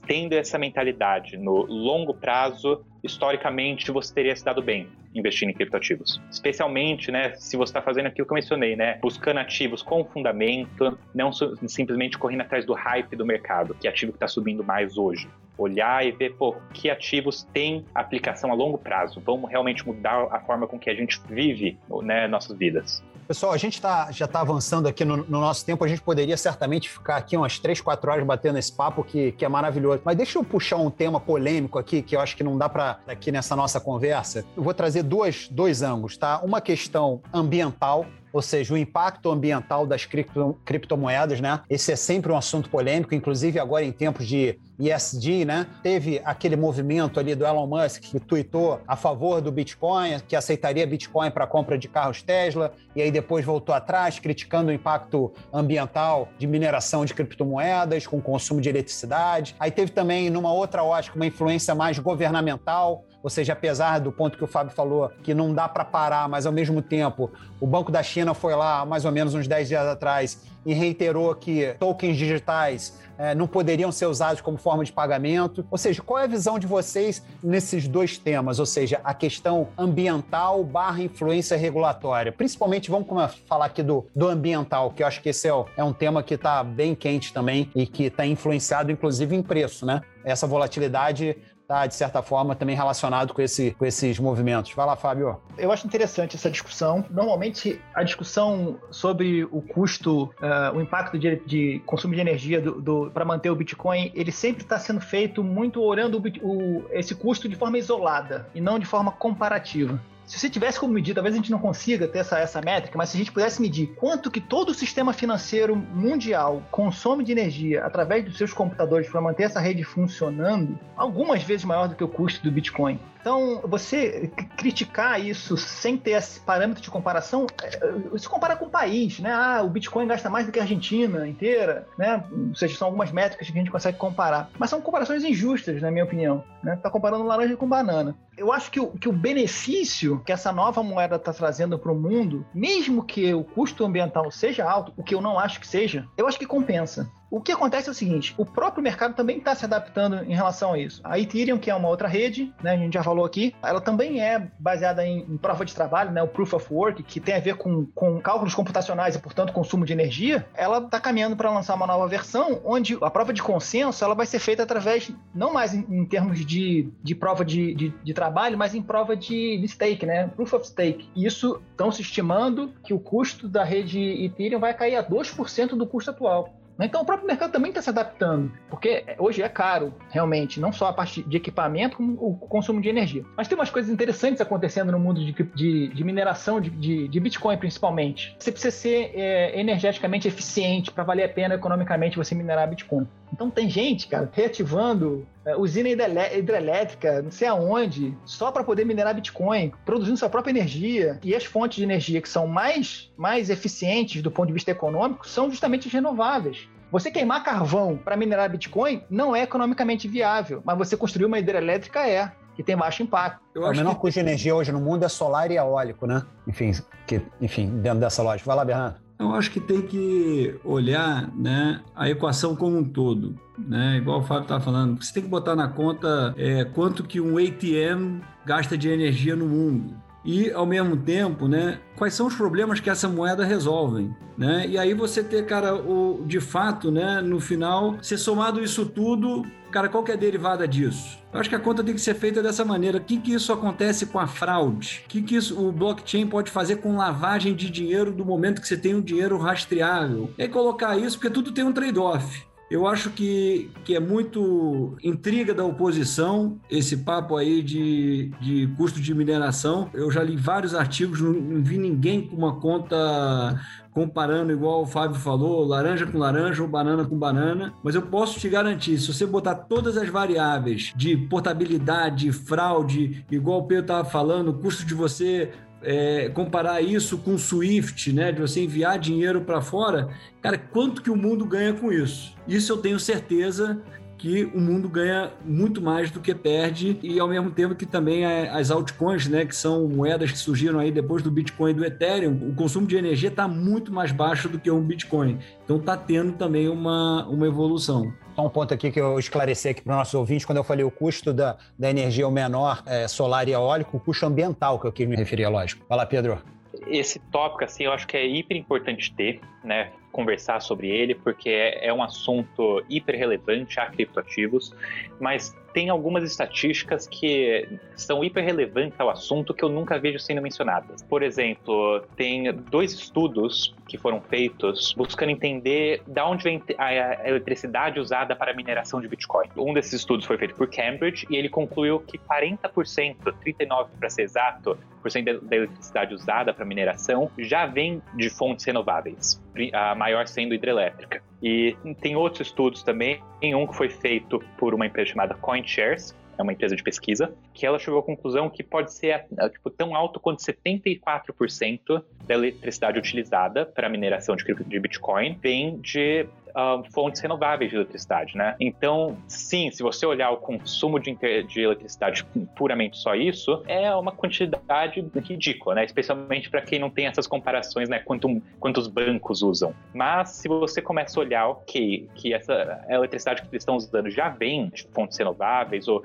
[0.06, 6.22] tendo essa mentalidade no longo prazo, historicamente você teria se dado bem investindo em criptoativos.
[6.30, 10.98] Especialmente, né, se você está fazendo aquilo que eu mencionei, né, buscando ativos com fundamento,
[11.16, 14.98] não simplesmente correndo atrás do hype do mercado, que é ativo que está subindo mais
[14.98, 15.28] hoje
[15.58, 19.22] olhar e ver, pô, que ativos têm aplicação a longo prazo.
[19.26, 23.04] Vamos realmente mudar a forma com que a gente vive né, nossas vidas.
[23.28, 25.84] Pessoal, a gente tá, já está avançando aqui no, no, nosso tempo.
[25.84, 29.44] A gente poderia certamente ficar aqui umas três, quatro horas batendo esse papo que, que
[29.44, 30.02] é maravilhoso.
[30.06, 33.00] Mas deixa eu puxar um tema polêmico aqui, que eu acho que não dá para
[33.06, 34.46] aqui nessa nossa conversa.
[34.56, 36.40] Eu vou trazer dois, dois ângulos, tá?
[36.42, 38.06] Uma questão ambiental
[38.38, 41.60] ou seja, o impacto ambiental das cripto, criptomoedas, né?
[41.68, 45.66] Esse é sempre um assunto polêmico, inclusive agora em tempos de ESG, né?
[45.82, 50.86] Teve aquele movimento ali do Elon Musk que tweetou a favor do Bitcoin, que aceitaria
[50.86, 56.30] Bitcoin para compra de carros Tesla, e aí depois voltou atrás, criticando o impacto ambiental
[56.38, 59.56] de mineração de criptomoedas, com consumo de eletricidade.
[59.60, 64.38] Aí teve também, numa outra ótica, uma influência mais governamental, ou seja, apesar do ponto
[64.38, 67.92] que o Fábio falou, que não dá para parar, mas ao mesmo tempo o Banco
[67.92, 72.16] da China foi lá mais ou menos uns 10 dias atrás e reiterou que tokens
[72.16, 75.68] digitais é, não poderiam ser usados como forma de pagamento.
[75.70, 78.60] Ou seja, qual é a visão de vocês nesses dois temas?
[78.60, 82.32] Ou seja, a questão ambiental barra influência regulatória.
[82.32, 83.08] Principalmente, vamos
[83.46, 86.36] falar aqui do, do ambiental, que eu acho que esse é, é um tema que
[86.36, 90.00] está bem quente também e que está influenciado, inclusive, em preço, né?
[90.24, 91.36] Essa volatilidade
[91.68, 94.72] está, de certa forma, também relacionado com, esse, com esses movimentos.
[94.74, 95.38] Vai lá, Fábio.
[95.58, 97.06] Eu acho interessante essa discussão.
[97.10, 102.82] Normalmente, a discussão sobre o custo, uh, o impacto de, de, consumo de energia do,
[102.82, 107.14] do para manter o Bitcoin, ele sempre está sendo feito muito olhando o, o, esse
[107.14, 110.00] custo de forma isolada e não de forma comparativa.
[110.28, 113.10] Se você tivesse como medir, talvez a gente não consiga ter essa, essa métrica, mas
[113.10, 117.86] se a gente pudesse medir quanto que todo o sistema financeiro mundial consome de energia
[117.86, 122.10] através dos seus computadores para manter essa rede funcionando, algumas vezes maior do que o
[122.10, 123.00] custo do Bitcoin.
[123.28, 128.70] Então, você criticar isso sem ter esse parâmetro de comparação, é, se compara com o
[128.70, 129.34] país, né?
[129.34, 132.24] Ah, o Bitcoin gasta mais do que a Argentina inteira, né?
[132.32, 134.50] Ou seja, são algumas métricas que a gente consegue comparar.
[134.58, 136.42] Mas são comparações injustas, na minha opinião.
[136.64, 136.80] Né?
[136.82, 138.16] Tá comparando laranja com banana.
[138.38, 141.96] Eu acho que o, que o benefício que essa nova moeda está trazendo para o
[141.96, 146.08] mundo, mesmo que o custo ambiental seja alto, o que eu não acho que seja,
[146.18, 147.12] eu acho que compensa.
[147.30, 150.74] O que acontece é o seguinte: o próprio mercado também está se adaptando em relação
[150.74, 151.02] a isso.
[151.04, 154.22] A Ethereum, que é uma outra rede, né, a gente já falou aqui, ela também
[154.22, 157.40] é baseada em, em, prova de trabalho, né, o Proof of Work, que tem a
[157.40, 160.48] ver com, com cálculos computacionais e, portanto, consumo de energia.
[160.56, 164.26] Ela está caminhando para lançar uma nova versão, onde a prova de consenso ela vai
[164.26, 168.58] ser feita através, não mais em, em termos de, de prova de, de, de, trabalho,
[168.58, 171.10] mas em prova de, de stake, né, Proof of Stake.
[171.16, 175.86] Isso estão se estimando que o custo da rede Ethereum vai cair a 2% do
[175.86, 176.54] custo atual.
[176.78, 176.86] Né?
[176.86, 180.88] Então o próprio mercado também está se adaptando, porque hoje é caro, realmente, não só
[180.88, 183.24] a parte de equipamento, como o consumo de energia.
[183.36, 187.20] Mas tem umas coisas interessantes acontecendo no mundo de, de, de mineração de, de, de,
[187.20, 188.36] Bitcoin, principalmente.
[188.38, 193.08] Você precisa ser é, energeticamente eficiente para valer a pena economicamente você minerar Bitcoin.
[193.32, 199.14] Então tem gente, cara, reativando é, usina hidrelétrica, não sei aonde, só para poder minerar
[199.16, 201.20] Bitcoin, produzindo sua própria energia.
[201.24, 205.28] E as fontes de energia que são mais, mais eficientes do ponto de vista econômico
[205.28, 206.68] são justamente as renováveis.
[206.92, 212.08] Você queimar carvão para minerar Bitcoin não é economicamente viável, mas você construir uma hidrelétrica
[212.08, 213.42] é que tem baixo impacto.
[213.54, 214.02] Eu o menor que...
[214.02, 216.24] custo de energia hoje no mundo é solar e eólico, né?
[216.48, 216.72] Enfim,
[217.06, 218.48] que, enfim dentro dessa lógica.
[218.48, 219.07] Vai lá, Bernardo.
[219.20, 223.36] Eu acho que tem que olhar né, a equação como um todo.
[223.58, 223.98] Né?
[223.98, 227.38] Igual o Fábio estava falando, você tem que botar na conta é, quanto que um
[227.38, 232.82] ATM gasta de energia no mundo e, ao mesmo tempo, né, quais são os problemas
[232.82, 234.12] que essa moeda resolve.
[234.38, 234.66] Né?
[234.68, 239.44] E aí você ter, cara, o, de fato, né, no final, ser somado isso tudo,
[239.72, 241.18] cara, qual que é a derivada disso?
[241.34, 242.98] Eu acho que a conta tem que ser feita dessa maneira.
[242.98, 245.04] O que, que isso acontece com a fraude?
[245.06, 248.68] O que, que isso, o blockchain pode fazer com lavagem de dinheiro do momento que
[248.68, 250.30] você tem um dinheiro rastreável?
[250.38, 252.46] É colocar isso, porque tudo tem um trade-off.
[252.70, 259.00] Eu acho que, que é muito intriga da oposição esse papo aí de, de custo
[259.00, 259.90] de mineração.
[259.94, 263.58] Eu já li vários artigos, não, não vi ninguém com uma conta
[263.98, 268.40] comparando, igual o Fábio falou, laranja com laranja ou banana com banana, mas eu posso
[268.40, 274.08] te garantir, se você botar todas as variáveis de portabilidade, fraude, igual o Pedro estava
[274.08, 275.52] falando, custo de você
[275.82, 280.10] é, comparar isso com Swift, né, de você enviar dinheiro para fora,
[280.42, 282.36] cara, quanto que o mundo ganha com isso?
[282.48, 283.82] Isso eu tenho certeza
[284.18, 288.26] que o mundo ganha muito mais do que perde e ao mesmo tempo que também
[288.26, 292.34] as altcoins, né, que são moedas que surgiram aí depois do Bitcoin e do Ethereum,
[292.50, 295.38] o consumo de energia está muito mais baixo do que um Bitcoin.
[295.64, 298.12] Então está tendo também uma, uma evolução.
[298.38, 300.86] Só um ponto aqui que eu esclareci aqui para os nossos ouvintes, quando eu falei
[300.86, 304.86] o custo da, da energia o menor é, solar e eólico, o custo ambiental que
[304.86, 305.84] eu quis me referir, lógico.
[305.90, 306.40] Vai lá, Pedro.
[306.86, 309.92] Esse tópico, assim, eu acho que é hiper importante ter, né?
[310.12, 314.72] conversar sobre ele, porque é, é um assunto hiper relevante a criptoativos,
[315.20, 320.42] mas tem algumas estatísticas que são hiper relevantes ao assunto que eu nunca vejo sendo
[320.42, 321.04] mencionadas.
[321.04, 328.00] Por exemplo, tem dois estudos que foram feitos buscando entender de onde vem a eletricidade
[328.00, 329.50] usada para a mineração de Bitcoin.
[329.56, 333.16] Um desses estudos foi feito por Cambridge e ele concluiu que 40%,
[333.46, 338.66] 39% para ser exato, por cento da eletricidade usada para mineração já vem de fontes
[338.66, 339.40] renováveis,
[339.74, 341.22] a maior sendo hidrelétrica.
[341.42, 346.42] E tem outros estudos também, um que foi feito por uma empresa chamada CoinShares, é
[346.42, 350.20] uma empresa de pesquisa, que ela chegou à conclusão que pode ser tipo, tão alto
[350.20, 356.28] quanto 74% da eletricidade utilizada para a mineração de, de Bitcoin vem de
[356.58, 358.56] uh, fontes renováveis de eletricidade, né?
[358.60, 364.12] Então, sim, se você olhar o consumo de, de eletricidade puramente só isso, é uma
[364.12, 365.86] quantidade ridícula, né?
[365.86, 368.00] Especialmente para quem não tem essas comparações, né?
[368.00, 369.74] Quanto, quantos bancos usam.
[369.94, 374.30] Mas se você começa a olhar, ok, que essa eletricidade que eles estão usando já
[374.30, 376.04] vem de fontes renováveis, ou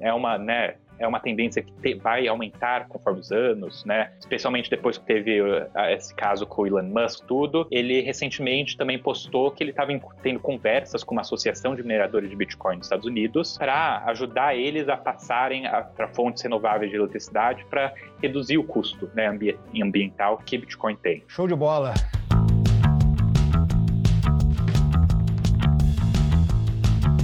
[0.00, 0.76] é uma, né?
[0.98, 4.12] É uma tendência que te, vai aumentar conforme os anos, né?
[4.18, 7.66] Especialmente depois que teve uh, esse caso com o Elon Musk, tudo.
[7.70, 9.92] Ele recentemente também postou que ele estava
[10.22, 14.88] tendo conversas com uma associação de mineradores de Bitcoin nos Estados Unidos para ajudar eles
[14.88, 15.62] a passarem
[15.96, 17.92] para fontes renováveis de eletricidade para
[18.22, 19.28] reduzir o custo né,
[19.82, 21.22] ambiental que Bitcoin tem.
[21.28, 21.94] Show de bola.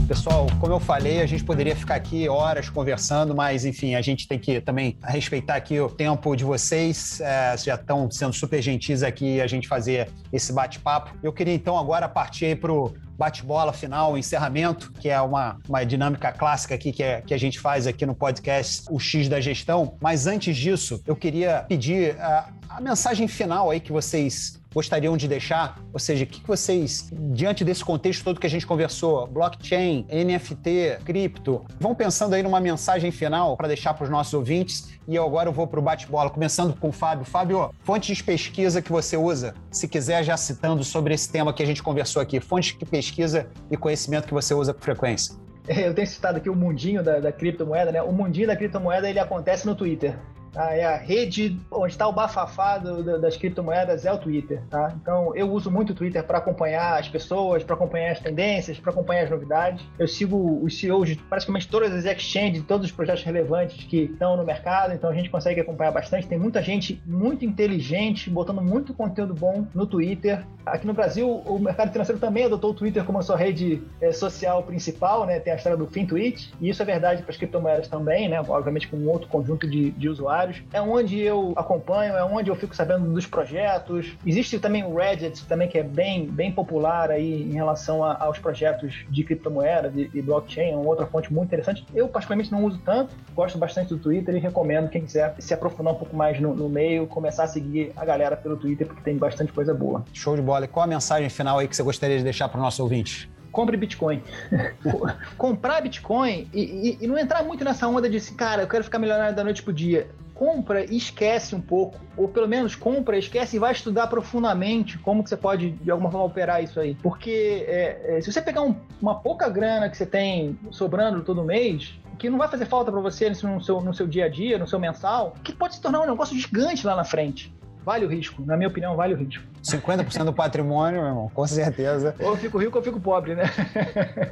[0.06, 4.28] Pessoal, como eu falei, a gente poderia ficar aqui horas conversando, mas enfim, a gente
[4.28, 7.22] tem que também respeitar aqui o tempo de vocês.
[7.22, 11.10] É, já estão sendo super gentis aqui a gente fazer esse bate-papo.
[11.22, 16.32] Eu queria então agora partir para o bate-bola final, encerramento, que é uma, uma dinâmica
[16.32, 19.96] clássica aqui que, é, que a gente faz aqui no podcast, o X da gestão.
[20.02, 25.28] Mas antes disso, eu queria pedir a, a mensagem final aí que vocês gostariam de
[25.28, 25.78] deixar?
[25.92, 30.98] Ou seja, o que vocês, diante desse contexto todo que a gente conversou, blockchain, NFT,
[31.04, 34.92] cripto, vão pensando aí numa mensagem final para deixar para os nossos ouvintes?
[35.06, 37.24] E eu agora eu vou para o bate-bola, começando com o Fábio.
[37.24, 41.62] Fábio, fontes de pesquisa que você usa, se quiser já citando sobre esse tema que
[41.62, 45.36] a gente conversou aqui, fontes de pesquisa e conhecimento que você usa com frequência.
[45.68, 48.02] Eu tenho citado aqui o mundinho da, da criptomoeda, né?
[48.02, 50.14] O mundinho da criptomoeda ele acontece no Twitter.
[50.56, 54.94] Ah, é a rede onde está o bafafá do, das criptomoedas é o Twitter, tá?
[55.00, 58.92] Então eu uso muito o Twitter para acompanhar as pessoas, para acompanhar as tendências, para
[58.92, 59.84] acompanhar as novidades.
[59.98, 64.36] Eu sigo os CEOs de praticamente todas as exchanges, todos os projetos relevantes que estão
[64.36, 66.26] no mercado, então a gente consegue acompanhar bastante.
[66.26, 70.44] Tem muita gente muito inteligente, botando muito conteúdo bom no Twitter.
[70.64, 74.12] Aqui no Brasil, o mercado financeiro também adotou o Twitter como a sua rede é,
[74.12, 75.40] social principal, né?
[75.40, 78.40] Tem a história do FinTwitch, e isso é verdade para as criptomoedas também, né?
[78.40, 80.62] Obviamente com um outro conjunto de, de usuários usuários.
[80.72, 84.12] É onde eu acompanho, é onde eu fico sabendo dos projetos.
[84.24, 88.38] Existe também o Reddit, também que é bem, bem popular aí em relação a, aos
[88.38, 91.84] projetos de criptomoeda, de, de, blockchain, é uma outra fonte muito interessante.
[91.94, 95.94] Eu particularmente não uso tanto, gosto bastante do Twitter e recomendo quem quiser se aprofundar
[95.94, 99.16] um pouco mais no, no meio, começar a seguir a galera pelo Twitter, porque tem
[99.16, 100.04] bastante coisa boa.
[100.12, 100.64] Show de bola.
[100.64, 103.33] E qual a mensagem final aí que você gostaria de deixar para o nosso ouvinte?
[103.54, 104.20] Compre Bitcoin.
[105.38, 108.84] Comprar Bitcoin e, e, e, não entrar muito nessa onda de assim, cara, eu quero
[108.84, 113.16] ficar milionário da noite pro dia compra e esquece um pouco, ou pelo menos compra,
[113.16, 116.96] esquece e vai estudar profundamente como que você pode de alguma forma operar isso aí.
[116.96, 121.44] Porque é, é, se você pegar um, uma pouca grana que você tem sobrando todo
[121.44, 124.58] mês, que não vai fazer falta para você no seu, no seu dia a dia,
[124.58, 127.54] no seu mensal, que pode se tornar um negócio gigante lá na frente
[127.84, 128.42] vale o risco.
[128.44, 129.42] Na minha opinião, vale o risco.
[129.64, 132.14] 50% do patrimônio, meu irmão, com certeza.
[132.20, 133.44] Ou eu fico rico ou eu fico pobre, né?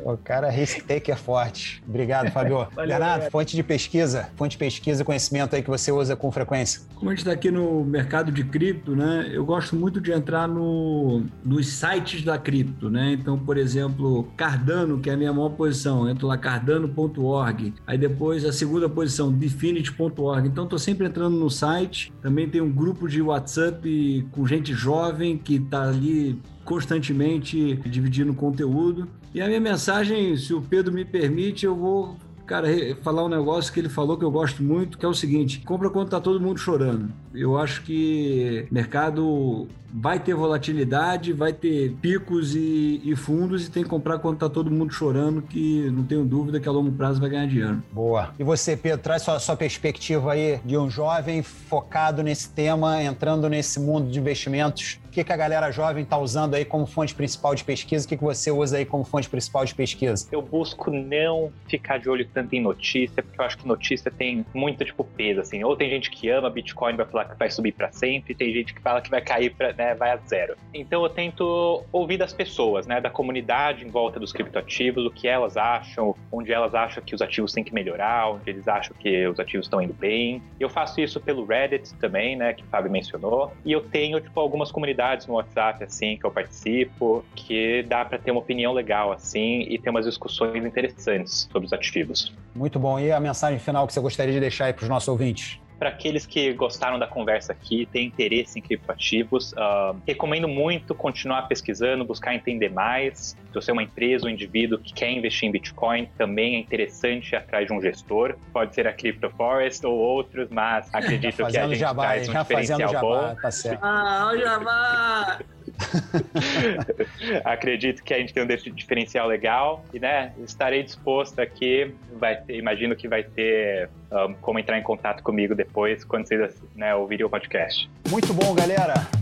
[0.04, 1.82] O cara risk taker forte.
[1.88, 2.66] Obrigado, Fabio.
[2.74, 6.30] Valeu, Leonardo, fonte de pesquisa, fonte de pesquisa e conhecimento aí que você usa com
[6.30, 6.82] frequência.
[6.96, 9.30] Como a gente está aqui no mercado de cripto, né?
[9.32, 13.12] Eu gosto muito de entrar no, nos sites da cripto, né?
[13.12, 17.74] Então, por exemplo, Cardano, que é a minha maior posição, entro lá cardano.org.
[17.86, 20.46] Aí depois a segunda posição, definite.org.
[20.46, 22.12] Então, estou sempre entrando no site.
[22.20, 28.32] Também tem um grupo de WhatsApp WhatsApp com gente jovem que está ali constantemente dividindo
[28.32, 29.08] conteúdo.
[29.34, 32.16] E a minha mensagem, se o Pedro me permite, eu vou
[32.46, 32.68] cara,
[33.02, 35.90] falar um negócio que ele falou que eu gosto muito, que é o seguinte: compra
[35.90, 37.12] quando tá todo mundo chorando.
[37.34, 43.82] Eu acho que mercado vai ter volatilidade, vai ter picos e, e, fundos e tem
[43.82, 47.20] que comprar quando tá todo mundo chorando, que não tenho dúvida que a longo prazo
[47.20, 47.82] vai ganhar dinheiro.
[47.92, 48.34] Boa.
[48.38, 53.48] E você, Pedro, traz sua, sua perspectiva aí de um jovem focado nesse tema, entrando
[53.48, 57.54] nesse mundo de investimentos que, que a galera jovem está usando aí como fonte principal
[57.54, 58.06] de pesquisa?
[58.06, 60.26] O que, que você usa aí como fonte principal de pesquisa?
[60.32, 64.44] Eu busco não ficar de olho tanto em notícia, porque eu acho que notícia tem
[64.54, 65.62] muito, tipo, peso, assim.
[65.62, 68.74] Ou tem gente que ama Bitcoin vai falar que vai subir para sempre, tem gente
[68.74, 70.56] que fala que vai cair pra, né, vai a zero.
[70.72, 75.26] Então eu tento ouvir das pessoas, né, da comunidade em volta dos criptoativos, o que
[75.26, 79.26] elas acham, onde elas acham que os ativos têm que melhorar, onde eles acham que
[79.26, 80.42] os ativos estão indo bem.
[80.58, 84.38] Eu faço isso pelo Reddit também, né, que o Fábio mencionou, e eu tenho tipo
[84.38, 89.12] algumas comunidades no WhatsApp assim que eu participo, que dá para ter uma opinião legal
[89.12, 92.32] assim e ter umas discussões interessantes sobre os ativos.
[92.54, 92.98] Muito bom.
[92.98, 95.61] E a mensagem final que você gostaria de deixar aí para os nossos ouvintes?
[95.82, 101.48] Para aqueles que gostaram da conversa aqui, têm interesse em criptoativos, uh, recomendo muito continuar
[101.48, 103.36] pesquisando, buscar entender mais.
[103.48, 106.60] Se você é uma empresa ou um indivíduo que quer investir em Bitcoin, também é
[106.60, 108.36] interessante ir atrás de um gestor.
[108.52, 112.32] Pode ser a Crypto Forest ou outros, mas acredito que a gente jabá, traz um
[112.32, 113.34] diferencial jabá, bom.
[113.42, 113.82] Tá certo.
[113.82, 115.38] Ah, o Jabá!
[117.44, 121.94] Acredito que a gente tem um diferencial legal e, né, estarei disposto aqui.
[122.14, 126.62] Vai ter, imagino que vai ter um, como entrar em contato comigo depois, quando vocês
[126.74, 127.90] né, ouvirem o podcast.
[128.10, 129.21] Muito bom, galera.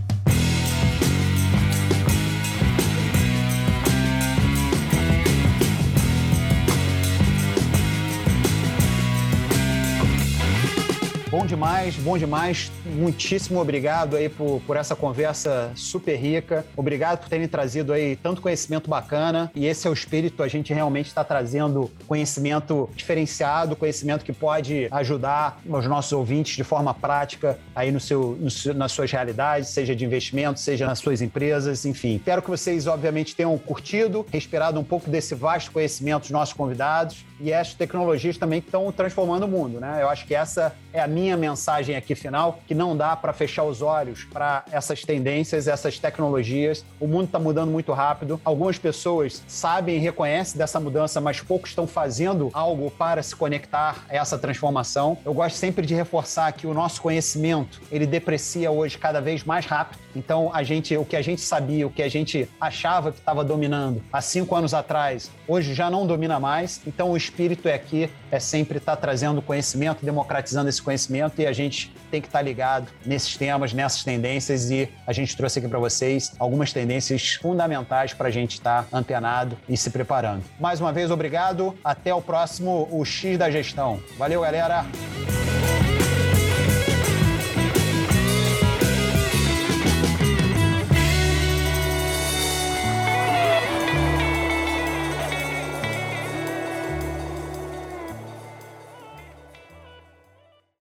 [11.51, 12.71] Demais, bom demais.
[12.87, 16.65] Muitíssimo obrigado aí por, por essa conversa super rica.
[16.77, 19.51] Obrigado por terem trazido aí tanto conhecimento bacana.
[19.53, 24.87] E esse é o espírito, a gente realmente está trazendo conhecimento diferenciado, conhecimento que pode
[24.93, 29.95] ajudar os nossos ouvintes de forma prática aí no seu, no, nas suas realidades, seja
[29.97, 32.15] de investimento, seja nas suas empresas, enfim.
[32.15, 37.25] Espero que vocês, obviamente, tenham curtido, respirado um pouco desse vasto conhecimento dos nossos convidados
[37.41, 39.99] e essas tecnologias também que estão transformando o mundo, né?
[40.01, 43.65] Eu acho que essa é a minha mensagem aqui final, que não dá para fechar
[43.65, 46.85] os olhos para essas tendências, essas tecnologias.
[47.01, 48.41] O mundo está mudando muito rápido.
[48.45, 54.05] Algumas pessoas sabem e reconhecem dessa mudança, mas poucos estão fazendo algo para se conectar
[54.09, 55.19] a essa transformação.
[55.25, 59.67] Eu gosto sempre de reforçar que o nosso conhecimento, ele deprecia hoje cada vez mais
[59.67, 59.99] rápido.
[60.15, 63.45] Então, a gente, o que a gente sabia, o que a gente achava que estava
[63.45, 66.81] dominando há cinco anos atrás, hoje já não domina mais.
[66.87, 71.47] Então, o espírito é aqui, é sempre estar tá trazendo conhecimento, democratizando esse conhecimento e
[71.47, 75.59] a gente tem que estar tá ligado nesses temas, nessas tendências e a gente trouxe
[75.59, 80.43] aqui para vocês algumas tendências fundamentais para a gente estar tá antenado e se preparando.
[80.59, 81.77] Mais uma vez, obrigado.
[81.85, 84.01] Até o próximo, o X da Gestão.
[84.19, 84.85] Valeu, galera!